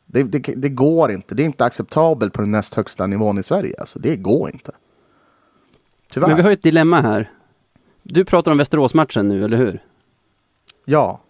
[0.06, 1.36] det, det, det går inte.
[1.36, 3.76] Det är inte acceptabelt på den näst högsta nivån i Sverige.
[3.80, 4.72] Alltså, det går inte.
[6.12, 6.28] Tyvärr.
[6.28, 7.32] Men vi har ju ett dilemma här.
[8.04, 9.84] Du pratar om Västeråsmatchen nu, eller hur?
[10.86, 11.22] Ja,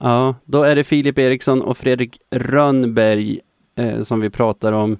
[0.00, 3.40] Ja, då är det Filip Eriksson och Fredrik Rönnberg
[3.76, 4.98] eh, som vi pratar om.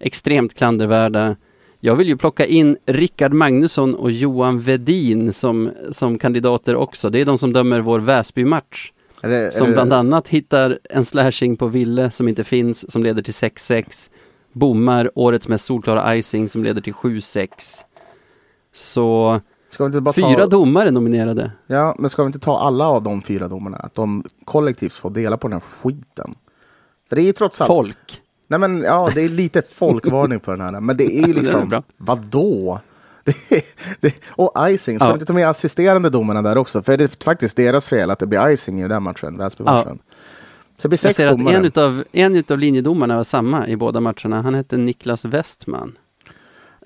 [0.00, 1.36] Extremt klandervärda.
[1.80, 7.10] Jag vill ju plocka in Rickard Magnusson och Johan Vedin som, som kandidater också.
[7.10, 8.92] Det är de som dömer vår Väsby-match.
[9.22, 13.22] är Som det, bland annat hittar en slashing på Ville som inte finns, som leder
[13.22, 14.10] till 6-6.
[14.52, 17.48] Bommar årets mest solklara icing som leder till 7-6.
[18.74, 19.40] Så
[19.70, 21.52] ska vi inte bara fyra ta, domare nominerade.
[21.66, 23.76] Ja, men ska vi inte ta alla av de fyra domarna?
[23.76, 26.34] Att de kollektivt får dela på den här skiten.
[27.08, 27.68] För det är ju trots allt...
[27.68, 28.22] Folk.
[28.46, 30.80] Nej men ja, det är lite folkvarning på den här.
[30.80, 31.82] Men det är ju Det liksom, bra.
[31.96, 32.80] vadå?
[33.24, 33.62] Det, är-
[34.00, 35.12] det, och icing, ska Ja.
[35.12, 36.82] vi inte ta med assisterande domarna där också?
[36.82, 39.98] För det är faktiskt deras fel att det blir icing i den matchen, Väsby-matchen.
[40.78, 41.56] Så det blir Jag sex att domare.
[41.56, 44.42] en utav, en utav linjedomarna var samma i båda matcherna.
[44.42, 45.96] Han hette Niklas Westman.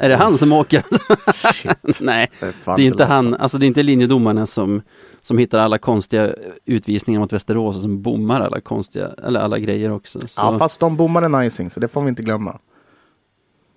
[0.03, 0.85] Är det han som åker?
[1.33, 2.01] Shit.
[2.01, 3.35] Nej, Det är inte han.
[3.35, 4.83] Alltså det är inte linjedomarna som,
[5.23, 6.35] som hittar alla konstiga
[6.65, 10.21] utvisningar mot Västerås och som bommar alla konstiga, eller alla grejer också.
[10.21, 10.27] Så.
[10.37, 12.59] Ja, fast de bommar en icing, så det får vi inte glömma.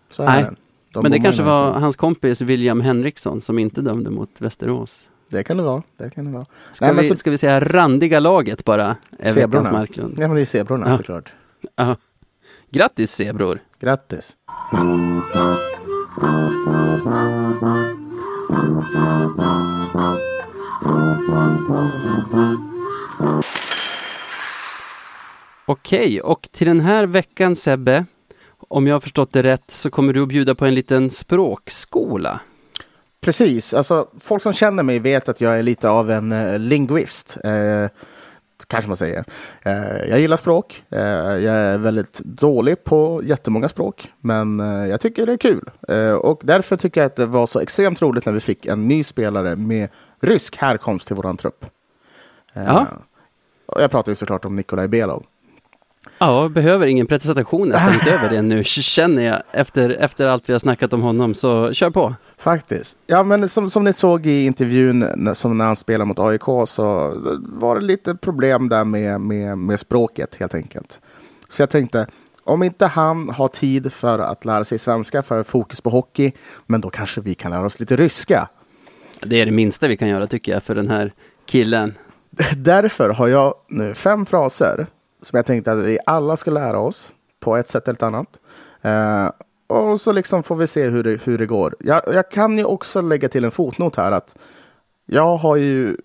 [0.10, 0.46] Så är Nej.
[0.94, 5.04] De Men det kanske var hans kompis William Henriksson som inte dömde mot Västerås.
[5.30, 5.84] Det kan det vara.
[5.98, 6.46] Det kan det vara.
[6.74, 8.96] Ska, Nej, men vi, så- ska vi säga randiga laget bara?
[9.34, 9.88] Zebrorna.
[9.96, 10.98] Ja, men det är zebrorna Ja.
[10.98, 11.34] såklart.
[11.76, 11.96] Ja.
[12.70, 13.60] Grattis zebror!
[13.86, 14.36] Grattis.
[25.66, 28.06] Okej, och till den här veckan Sebbe,
[28.58, 32.40] om jag har förstått det rätt, så kommer du att bjuda på en liten språkskola.
[33.22, 37.38] Precis, alltså folk som känner mig vet att jag är lite av en uh, linguist.
[37.44, 37.90] Eh,
[38.68, 39.24] kanske man säger.
[39.62, 40.84] Eh, jag gillar språk.
[40.90, 45.70] Eh, jag är väldigt dålig på jättemånga språk, men eh, jag tycker det är kul.
[46.22, 49.04] Och därför tycker jag att det var så extremt roligt när vi fick en ny
[49.04, 49.90] spelare med
[50.20, 51.66] rysk härkomst till våran trupp.
[53.68, 55.26] Jag pratar ju såklart om Nikolaj Belov.
[56.18, 59.42] Ja, behöver ingen presentation nästan utöver det nu, känner jag.
[59.52, 62.16] Efter, efter allt vi har snackat om honom, så kör på.
[62.38, 62.98] Faktiskt.
[63.08, 67.14] Ja, men som, som ni såg i intervjun som när han spelade mot AIK så
[67.40, 71.00] var det lite problem där med, med, med språket helt enkelt.
[71.50, 72.08] Så jag tänkte,
[72.44, 76.32] om inte han har tid för att lära sig svenska för fokus på hockey,
[76.66, 78.50] men då kanske vi kan lära oss lite ryska.
[79.22, 81.14] Det är det minsta vi kan göra tycker jag för den här
[81.46, 81.94] killen.
[82.56, 84.88] Därför har jag nu fem fraser
[85.26, 88.40] som jag tänkte att vi alla ska lära oss på ett sätt eller ett annat.
[88.82, 89.32] Eh,
[89.68, 91.76] och så liksom får vi se hur det, hur det går.
[91.80, 94.38] Jag, jag kan ju också lägga till en fotnot här att
[95.06, 95.98] jag har ju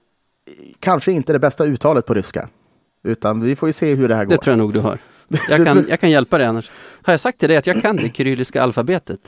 [0.81, 2.49] kanske inte det bästa uttalet på ryska.
[3.03, 4.31] Utan vi får ju se hur det här går.
[4.31, 4.99] Det tror jag nog du har.
[5.49, 6.71] Jag kan, jag kan hjälpa dig annars.
[7.03, 9.21] Har jag sagt till dig att jag kan det kyrilliska alfabetet?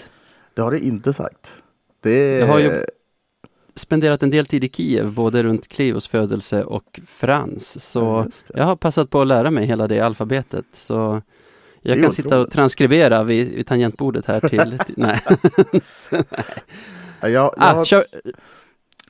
[0.54, 1.62] Det har du inte sagt.
[2.00, 2.38] Det...
[2.38, 2.84] Jag har ju
[3.74, 7.90] spenderat en del tid i Kiev, både runt Cleos födelse och Frans.
[7.90, 10.64] Så Ja, jag har passat på att lära mig hela det alfabetet.
[10.72, 11.22] Så
[11.82, 14.78] jag kan sitta och transkribera vid, vid tangentbordet här till...
[14.86, 15.20] till nej.
[16.10, 17.84] Ja, jag, jag Ah, har...
[17.84, 18.06] kör.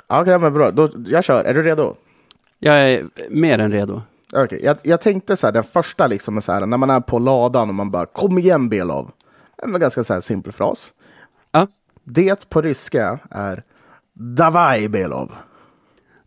[0.06, 0.70] Okej, men bra.
[0.70, 1.44] Då, jag kör.
[1.44, 1.96] Är du redo?
[2.58, 4.02] Jag är mer än redo.
[4.34, 7.00] Okej, jag, jag tänkte så här, den första liksom är så här, när man är
[7.00, 9.10] på ladan och man bara kom igen Belov.
[9.62, 10.92] En ganska så här simpel fras.
[11.52, 11.66] Ja.
[12.04, 13.62] Det på ryska är
[14.14, 15.32] Davaj Belov.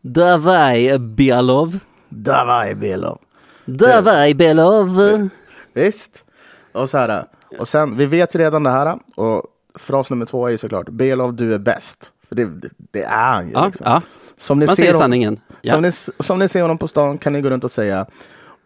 [0.02, 1.80] Davaj Belov.
[2.10, 3.20] Davaj Belov.
[3.66, 5.30] Davaj Belov.
[5.74, 6.26] Visst?
[6.72, 7.26] Och så här,
[7.60, 9.00] och sen, vi vet ju redan det här.
[9.16, 9.44] Och
[9.76, 12.12] fras nummer två är ju såklart Belov, du är bäst.
[12.28, 12.50] För det,
[12.92, 13.54] det, är han ju.
[13.54, 13.86] Ja, liksom.
[13.86, 14.02] ja.
[14.38, 15.40] Som ni Man ser sanningen.
[15.62, 15.72] Ja.
[15.72, 18.06] Som, ni, som ni ser honom på stan kan ni gå runt och säga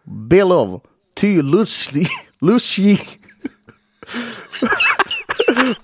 [0.02, 0.80] Belov,
[1.14, 2.06] ty Lushi,
[2.40, 3.00] Lushi.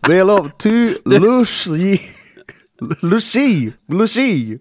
[0.09, 2.01] Belov, ty Lushi,
[3.01, 4.59] Lushi, Lushi.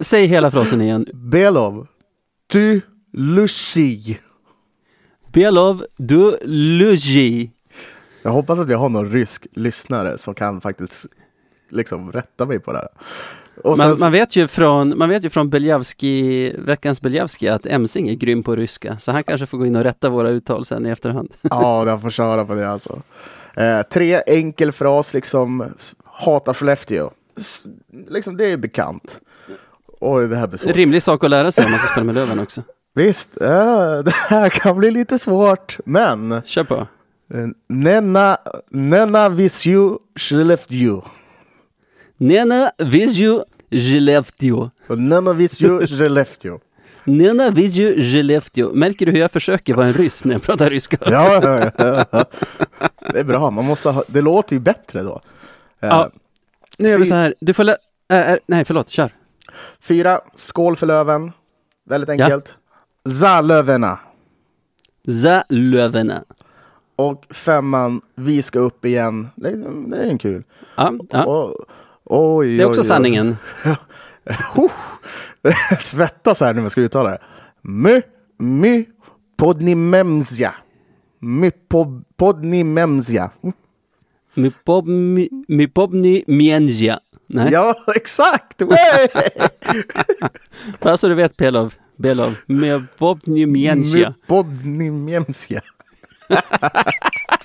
[0.00, 1.06] Säg hela frasen igen.
[1.14, 1.86] Belov,
[2.52, 2.80] ty
[3.12, 4.18] Lushi.
[5.32, 7.50] Belov du Luji.
[8.22, 11.06] Jag hoppas att jag har någon rysk lyssnare som kan faktiskt
[11.70, 12.88] liksom rätta mig på det här.
[13.64, 17.66] Och sen, Man, man vet ju från, man vet ju från Beljavski, veckans Beljavski att
[17.66, 18.98] Emsing är grym på ryska.
[18.98, 21.32] Så han kanske får gå in och rätta våra uttal sen i efterhand.
[21.42, 23.02] Ja, jag får köra på det alltså.
[23.56, 25.64] Eh, tre enkel fras, liksom
[26.04, 27.10] hatar Skellefteå.
[27.38, 27.64] S-
[28.08, 29.20] Liksom, det är bekant.
[30.00, 30.76] Oj, det här blir svårt.
[30.76, 32.62] Rimlig sak att lära sig om man ska spela med Löven också.
[32.94, 36.74] Visst, eh, det här kan bli lite svårt, men Kör på.
[37.34, 38.38] eh, Nena,
[38.70, 41.02] Nena Visju Skellefteå.
[42.16, 43.40] Nena Vizju
[43.70, 44.70] Skellefteå.
[44.88, 46.58] Nena Visju Skellefteå.
[47.06, 48.72] Nena Vizju Skellefteå.
[48.74, 50.96] Märker du hur jag försöker vara en ryss när jag pratar ryska?
[51.00, 52.24] Ja, ja, ja, ja.
[53.12, 53.50] det är bra.
[53.50, 55.20] Man måste ha, det låter ju bättre då.
[55.80, 56.10] Eh, Ja.
[56.78, 57.34] Nu gör vi så här.
[57.40, 57.76] Du får lä-
[58.08, 58.88] äh, Nej, förlåt.
[58.88, 59.14] Kör.
[59.80, 61.32] Fyra, skål för Löven.
[61.88, 62.54] Väldigt enkelt.
[63.42, 63.98] Löverna.
[65.22, 66.24] Za Löverna.
[66.96, 69.28] Och femman, vi ska upp igen.
[69.36, 70.44] Det, är- en kul.
[70.76, 71.24] Ja, ja.
[71.24, 71.66] Och,
[72.04, 72.86] oj, Det är också oj, oj.
[75.80, 77.18] Svettas här nu när jag ska uttala det.
[77.62, 78.02] My,
[78.38, 78.84] my,
[79.36, 80.54] podnimemsia.
[81.20, 83.30] My, po, podnimemsia.
[84.34, 87.00] Mypobni mypobni międzia.
[87.26, 88.62] Nej, Ja, exakt!
[90.80, 91.74] Bara så du vet Belov.
[91.96, 92.34] Belov.
[92.46, 94.08] Mypobni międzia.
[94.08, 95.60] My, podnimemsia.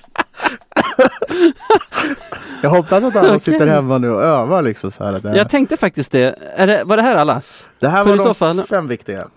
[2.64, 3.40] Jag hoppas att alla Okej.
[3.40, 5.14] sitter hemma nu och övar liksom så här.
[5.14, 6.36] Att det, Jag tänkte faktiskt det.
[6.56, 6.84] Är det.
[6.84, 7.42] Var det här alla?
[7.80, 9.28] det här för var så de fall- fem viktiga.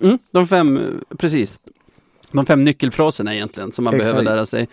[0.00, 1.58] Mm, de fem, precis.
[2.32, 4.10] De fem nyckelfraserna egentligen som man Exakt.
[4.10, 4.68] behöver lära sig.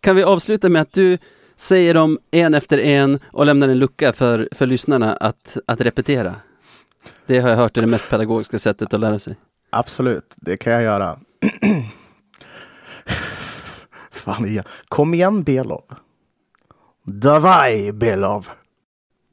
[0.00, 1.18] Kan vi avsluta med att du
[1.56, 6.34] säger dem en efter en och lämnar en lucka för, för lyssnarna att, att repetera?
[7.26, 9.36] Det har jag hört är det mest pedagogiska sättet att lära sig.
[9.70, 11.18] Absolut, det kan jag göra.
[14.20, 14.64] Fan igen.
[14.88, 15.84] Kom igen Belov.
[17.04, 18.48] Davaj Belov.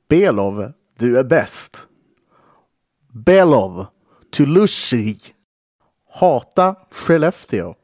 [0.09, 1.87] Belov, du är bäst.
[3.07, 3.85] Belov,
[4.31, 5.19] Tulushi.
[6.09, 7.75] Hata Skellefteå.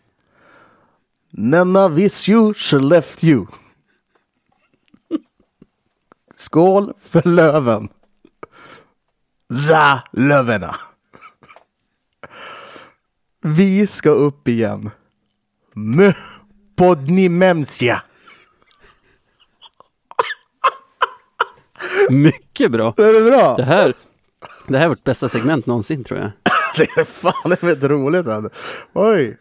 [1.29, 3.47] Nenna Visju Skellefteå.
[6.35, 7.89] Skål för Löven.
[9.49, 10.75] Za Lövena!
[13.41, 14.91] Vi ska upp igen.
[15.75, 16.13] M
[16.75, 18.01] podnimemsia.
[22.09, 22.93] Mycket bra!
[22.97, 23.55] Är det bra?
[23.55, 23.93] Det här,
[24.67, 26.31] det här är vårt bästa segment någonsin tror jag.
[26.77, 28.27] Det är fan det är roligt.
[28.27, 28.49] Alltså.
[28.93, 29.37] Oj.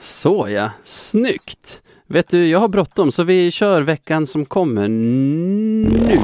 [0.00, 1.82] Så ja, snyggt!
[2.06, 6.18] Vet du, jag har bråttom så vi kör veckan som kommer nu.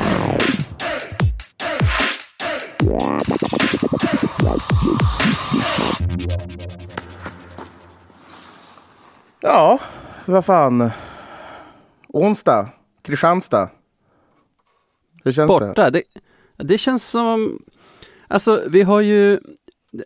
[9.40, 9.80] Ja,
[10.26, 10.90] vad fan.
[12.08, 12.68] Onsdag,
[13.02, 13.68] Kristianstad.
[15.24, 15.66] Hur känns det?
[15.66, 16.02] Borta, det,
[16.56, 17.62] det känns som...
[18.28, 19.40] Alltså, vi har ju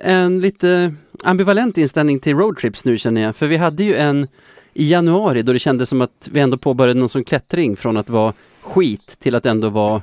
[0.00, 3.36] en lite ambivalent inställning till roadtrips nu känner jag.
[3.36, 4.28] För vi hade ju en
[4.74, 8.10] i januari då det kändes som att vi ändå påbörjade någon sån klättring från att
[8.10, 10.02] vara skit till att ändå vara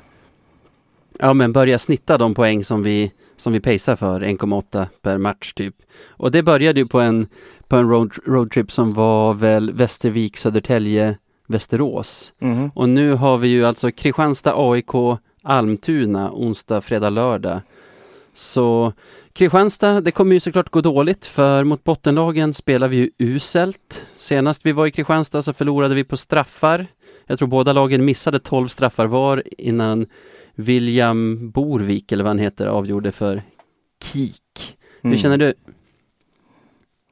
[1.18, 5.52] Ja men börja snitta de poäng som vi som vi pacear för 1,8 per match
[5.52, 5.74] typ.
[6.08, 7.26] Och det började ju på en
[7.68, 12.32] på en road, roadtrip som var väl Västervik, Södertälje, Västerås.
[12.38, 12.70] Mhm.
[12.74, 17.60] Och nu har vi ju alltså Kristianstad, AIK, Almtuna onsdag, fredag, lördag.
[18.34, 18.92] Så
[19.32, 24.06] Kristianstad, det kommer ju såklart gå dåligt för mot bottenlagen spelar vi ju uselt.
[24.16, 26.86] Senast vi var i Kristianstad så förlorade vi på straffar.
[27.26, 30.06] Jag tror båda lagen missade 12 straffar var innan
[30.62, 33.42] William Borvik, eller vad han heter, avgjorde för
[34.04, 34.76] KIK.
[35.02, 35.18] Hur Mm.
[35.18, 35.54] känner du?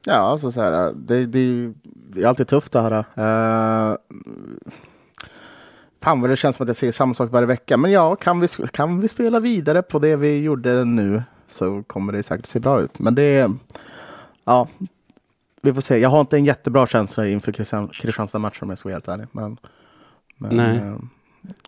[0.06, 2.92] Ja, alltså så här, det, det, det är alltid tufft det här.
[2.92, 3.96] Uh,
[6.02, 7.76] fan vad det känns som att jag säger samma sak varje vecka.
[7.76, 12.12] Men ja, kan vi, kan vi spela vidare på det vi gjorde nu så kommer
[12.12, 12.98] det säkert se bra ut.
[12.98, 13.52] Men det är,
[14.44, 14.68] ja,
[15.62, 15.98] vi får se.
[15.98, 19.26] Jag har inte en jättebra känsla inför Kristian- Kristianstad-matchen om jag ska vara helt ärlig.
[19.32, 19.56] Men,
[20.36, 20.76] men, Nej.
[20.76, 20.96] eh,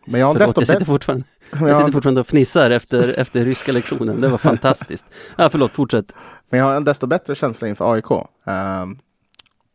[0.06, 0.84] men jag har Förlåt, desto jag sitter bättre...
[0.84, 4.20] fortfarande, jag sitter fortfarande och fnissar efter, efter ryska lektionen.
[4.20, 5.06] Det var fantastiskt.
[5.36, 6.12] Ja, förlåt, fortsätt.
[6.50, 8.10] Men jag har en desto bättre känsla inför AIK.
[8.44, 8.98] Ehm,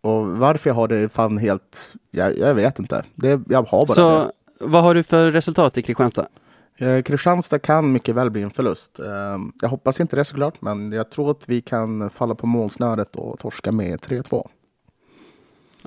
[0.01, 3.03] och varför jag har det fan helt, jag, jag vet inte.
[3.15, 3.93] Det, jag har bara det.
[3.93, 6.27] Så vad har du för resultat i Kristianstad?
[6.77, 8.99] Eh, Kristianstad kan mycket väl bli en förlust.
[8.99, 13.15] Ehm, jag hoppas inte det såklart, men jag tror att vi kan falla på målsnöret
[13.15, 14.47] och torska med 3-2.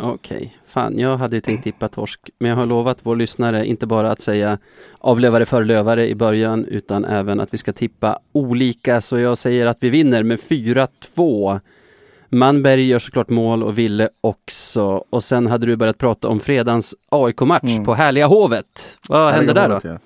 [0.00, 4.10] Okej, fan jag hade tänkt tippa torsk, men jag har lovat vår lyssnare inte bara
[4.10, 4.58] att säga
[4.98, 9.66] avlövare för lövare i början, utan även att vi ska tippa olika, så jag säger
[9.66, 11.60] att vi vinner med 4-2.
[12.28, 15.04] Manberg gör såklart mål och Ville också.
[15.10, 17.84] Och sen hade du börjat prata om fredagens AIK-match Mm.
[17.84, 18.98] på Härliga Hovet.
[19.08, 19.98] Vad hände där då?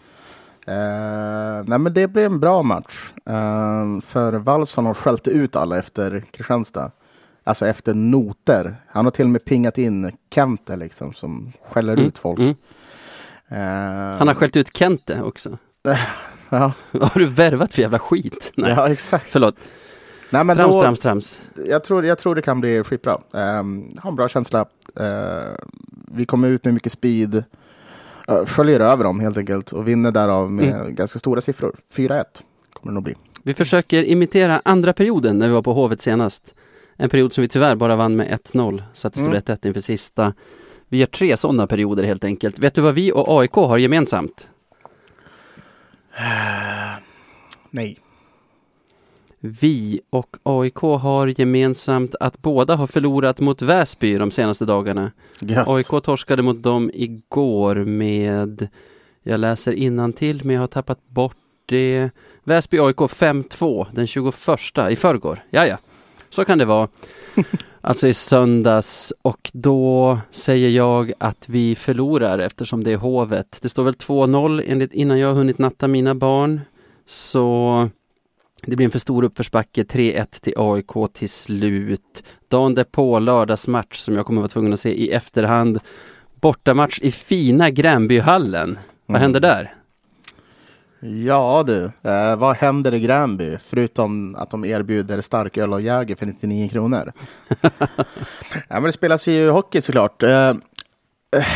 [0.69, 3.13] Uh, nej men det blev en bra match.
[3.31, 6.91] Uh, för Wallson har skällt ut alla efter Kristianstad.
[7.45, 8.77] Alltså efter noter.
[8.89, 12.39] Han har till och med pingat in Kente liksom som skäller Mm, ut folk.
[12.39, 12.55] mm.
[13.49, 15.59] Eh, Han har skällt ut Kente också.
[16.49, 18.53] ja, Vad har du värvat för jävla skit?
[18.57, 19.27] Nej, ja, exakt.
[19.31, 19.57] förlåt.
[20.31, 21.39] Nej, men Trams, då, trams, trams.
[21.69, 23.19] jag, tror, jag tror det kan bli skitbra.
[23.31, 24.65] Um, har en bra känsla.
[24.97, 25.55] Eh,
[26.15, 27.35] vi kommer ut med mycket speed.
[28.31, 30.95] Uh, sköljer över dem helt enkelt och vinner därav med Mm.
[30.95, 31.75] ganska stora siffror.
[31.97, 32.25] 4-1
[32.73, 33.15] kommer det nog bli.
[33.43, 36.55] Vi försöker imitera andra perioden när vi var på Hovet senast.
[36.97, 39.43] En period som vi tyvärr bara vann med 1-0, så att det stod Mm.
[39.43, 40.35] 1-1 inför sista.
[40.89, 42.59] Vi gör tre sådana perioder helt enkelt.
[42.59, 44.49] Vet du vad vi och AIK har gemensamt?
[47.71, 47.99] Nej.
[49.41, 55.13] Vi och AIK har gemensamt att båda har förlorat mot Väsby de senaste dagarna.
[55.41, 55.69] Gött.
[55.69, 58.69] AIK torskade mot dem igår med,
[59.23, 61.37] jag läser innantill men jag har tappat bort
[61.67, 62.11] det.
[62.45, 64.35] Väsby AIK 5-2 den 21
[64.91, 65.45] i förrgår.
[65.51, 65.79] Ja, ja,
[66.33, 66.89] så kan det vara.
[67.85, 73.59] Alltså i söndags och då säger jag att vi förlorar eftersom det är Hovet.
[73.61, 76.61] Det står väl 2-0 enligt innan jag har hunnit natta mina barn.
[77.07, 77.89] Så
[78.63, 82.23] det blir en för stor uppförsbacke, 3-1 till AIK till slut.
[82.49, 85.81] Dagen därpå, lördagsmatch som jag kommer vara tvungen att se i efterhand.
[86.41, 88.79] Bortamatch i fina Gränbyhallen.
[89.07, 89.23] Vad Mm.
[89.23, 89.75] händer där?
[91.05, 93.59] Ja du, eh, vad händer i Gränby?
[93.59, 97.13] Förutom att de erbjuder starköl och Jäger för 99 kronor.
[97.49, 97.61] ja,
[98.69, 100.23] men det spelas ju hockey såklart.
[100.23, 101.47] Eh, eh,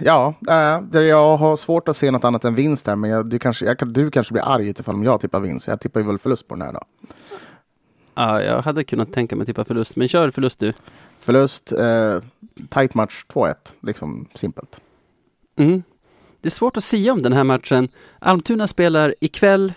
[0.00, 2.96] ja, eh, jag har svårt att se något annat än vinst här.
[2.96, 5.68] Men jag, du, kanske, jag, du kanske blir arg utifall om jag tippar vinst.
[5.68, 6.80] Jag tippar ju väl förlust på den här då.
[8.14, 10.72] Ja, jag hade kunnat tänka mig tippa förlust, men kör förlust du.
[11.20, 12.20] Förlust, eh,
[12.68, 13.54] tight match 2-1.
[13.80, 14.80] Liksom simpelt.
[15.56, 15.82] Mm.
[16.44, 17.88] Det är svårt att säga om den här matchen.
[18.18, 19.72] Almtuna spelar ikväll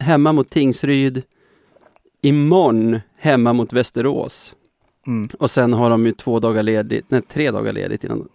[0.00, 1.22] hemma mot Tingsryd.
[2.22, 4.54] Imorgon hemma mot Västerås.
[5.06, 5.28] Mm.
[5.38, 8.28] Och sen har de ju två dagar ledigt, nej tre dagar ledigt innan.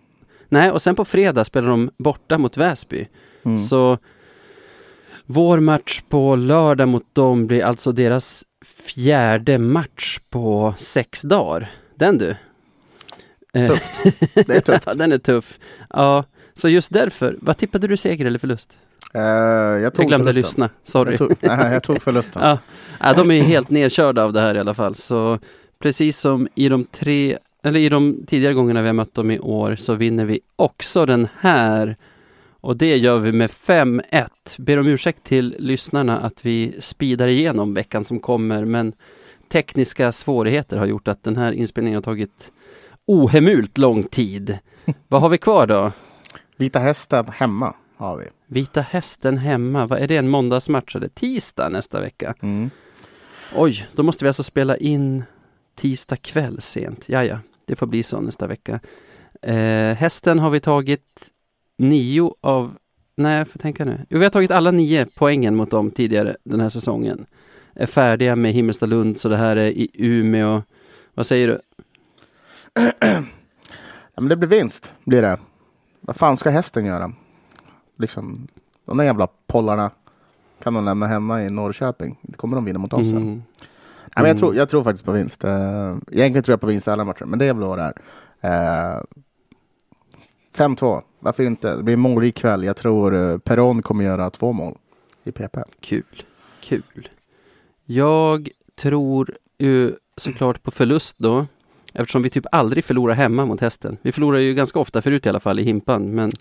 [0.49, 3.07] Nej, och sen på fredag spelar de borta mot Väsby.
[3.43, 3.57] Mm.
[3.59, 3.97] Så
[5.25, 11.71] vår match på lördag mot dem blir alltså deras fjärde match på sex dagar.
[11.95, 12.29] Den du.
[12.29, 12.35] Eh,
[14.33, 14.83] Det är tufft.
[14.85, 15.59] ja, den är tuff.
[15.89, 16.23] Ja,
[16.55, 17.37] så just därför.
[17.41, 18.77] Vad tippade du seger eller förlust?
[19.13, 20.49] Eh, jag tog Jag glömde förlusten.
[20.49, 20.69] lyssna.
[20.83, 21.11] Sorry.
[21.11, 22.41] Jag tog, nej, jag tog förlusten.
[22.45, 22.57] Ja.
[22.99, 24.95] ja, de är helt nedkörda av det här i alla fall.
[24.95, 25.39] Så
[25.79, 29.39] precis som i de tre, eller i de tidigare gångerna vi har mött dem i
[29.39, 31.95] år så vinner vi också den här.
[32.61, 34.27] Och det gör vi med 5-1.
[34.57, 38.93] Ber om ursäkt till lyssnarna att vi speedar igenom veckan som kommer, men
[39.51, 42.51] tekniska svårigheter har gjort att den här inspelningen har tagit
[43.07, 44.57] ohemult lång tid.
[45.07, 45.91] Vad har vi kvar då?
[46.57, 48.25] Vita Hästen hemma har vi.
[48.47, 52.35] Vita Hästen hemma, vad är det en måndagsmatch eller tisdag nästa vecka?
[52.41, 52.69] Mm.
[53.55, 55.23] Oj, då måste vi alltså spela in
[55.75, 57.03] tisdag kväll sent.
[57.05, 58.79] Ja, ja, det får bli så nästa vecka.
[59.41, 61.31] Eh, hästen har vi tagit
[61.77, 62.75] nio av,
[63.15, 64.05] nej jag får tänka nu.
[64.09, 67.25] Jo, vi har tagit alla nio poängen mot dem tidigare den här säsongen.
[67.75, 70.61] Är färdiga med Himmelstalund, så det här är i Umeå.
[71.13, 71.59] Vad säger du?
[74.15, 75.39] Ja, men det blir vinst, blir det.
[76.05, 77.11] Vad fan ska hästen göra?
[77.97, 78.47] Liksom,
[78.85, 79.91] de där jävla pollarna
[80.63, 82.19] kan de lämna hemma i Norrköping.
[82.21, 83.09] Det kommer de vinna mot oss.
[83.09, 83.17] sen.
[83.17, 83.43] Mm.
[84.15, 85.43] Nej, men jag, tror, jag tror faktiskt på vinst.
[85.43, 85.51] Uh,
[86.11, 87.93] egentligen tror jag på vinst i alla matcher, men det är väl vad det
[88.41, 88.95] är.
[88.95, 89.03] Uh,
[90.55, 91.75] 5-2, varför inte?
[91.75, 92.63] Det blir målrik kväll.
[92.63, 94.77] Jag tror uh, Peron kommer göra två mål
[95.23, 95.57] i PP.
[95.79, 96.23] Kul,
[96.61, 97.09] kul.
[97.85, 98.49] Jag
[98.81, 101.45] tror ju såklart på förlust då.
[101.95, 103.97] Eftersom vi typ aldrig förlorar hemma mot hästen.
[104.01, 106.15] Vi förlorar ju ganska ofta förut i alla fall i Himpan.
[106.15, 106.31] Men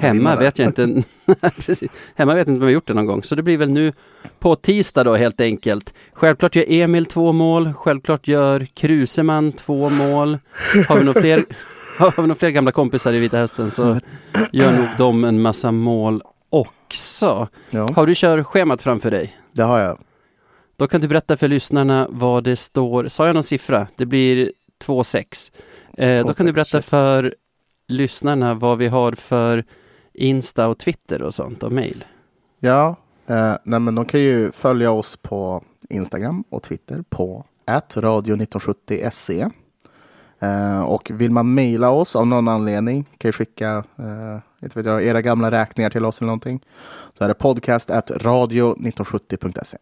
[0.00, 1.02] hemma vet jag inte.
[1.66, 1.90] Precis.
[2.14, 3.22] Hemma vet jag inte om vi har gjort det någon gång.
[3.22, 3.92] Så det blir väl nu
[4.38, 5.94] på tisdag då helt enkelt.
[6.12, 7.72] Självklart gör Emil två mål.
[7.72, 10.38] Självklart gör Kruseman två mål.
[10.88, 11.44] Har vi några fler,
[11.98, 14.00] har vi några fler gamla kompisar i Vita Hästen så
[14.52, 17.48] gör nog de en massa mål också.
[17.70, 19.36] Ja, Har du körschemat framför dig?
[19.52, 19.98] det har jag.
[20.78, 23.08] Då kan du berätta för lyssnarna vad det står.
[23.08, 23.86] Sa jag någon siffra?
[23.96, 24.52] Det blir
[24.84, 25.52] 2,6.
[25.98, 27.34] Eh, då kan du 2,6, berätta för
[27.88, 29.64] lyssnarna vad vi har för
[30.14, 32.04] Insta och Twitter och sånt och mail.
[32.60, 32.96] Ja,
[33.26, 39.50] eh, nej, men de kan ju följa oss på Instagram och Twitter på radio1970se.
[40.38, 44.86] Eh, och vill man mejla oss av någon anledning kan ju skicka eh, inte vet
[44.86, 46.64] jag, era gamla räkningar till oss eller någonting.
[47.18, 49.78] Så är det podcast at radio1970.se.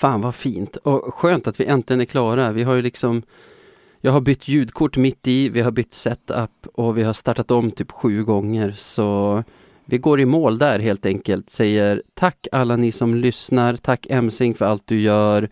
[0.00, 2.52] Fan vad fint och skönt att vi äntligen är klara.
[2.52, 3.22] Vi har ju liksom
[4.00, 7.70] Jag har bytt ljudkort mitt i, vi har bytt setup och vi har startat om
[7.70, 9.42] typ sju gånger så
[9.84, 11.50] vi går i mål där helt enkelt.
[11.50, 15.48] Säger tack alla ni som lyssnar, tack Emsing för allt du gör.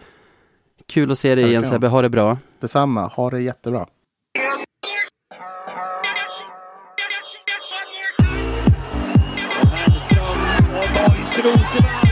[0.87, 1.63] Kul att se dig igen.
[1.63, 2.39] Sebbe, ha det bra.
[2.61, 3.87] Detsamma, ha det jättebra.
[10.95, 12.08] Hellström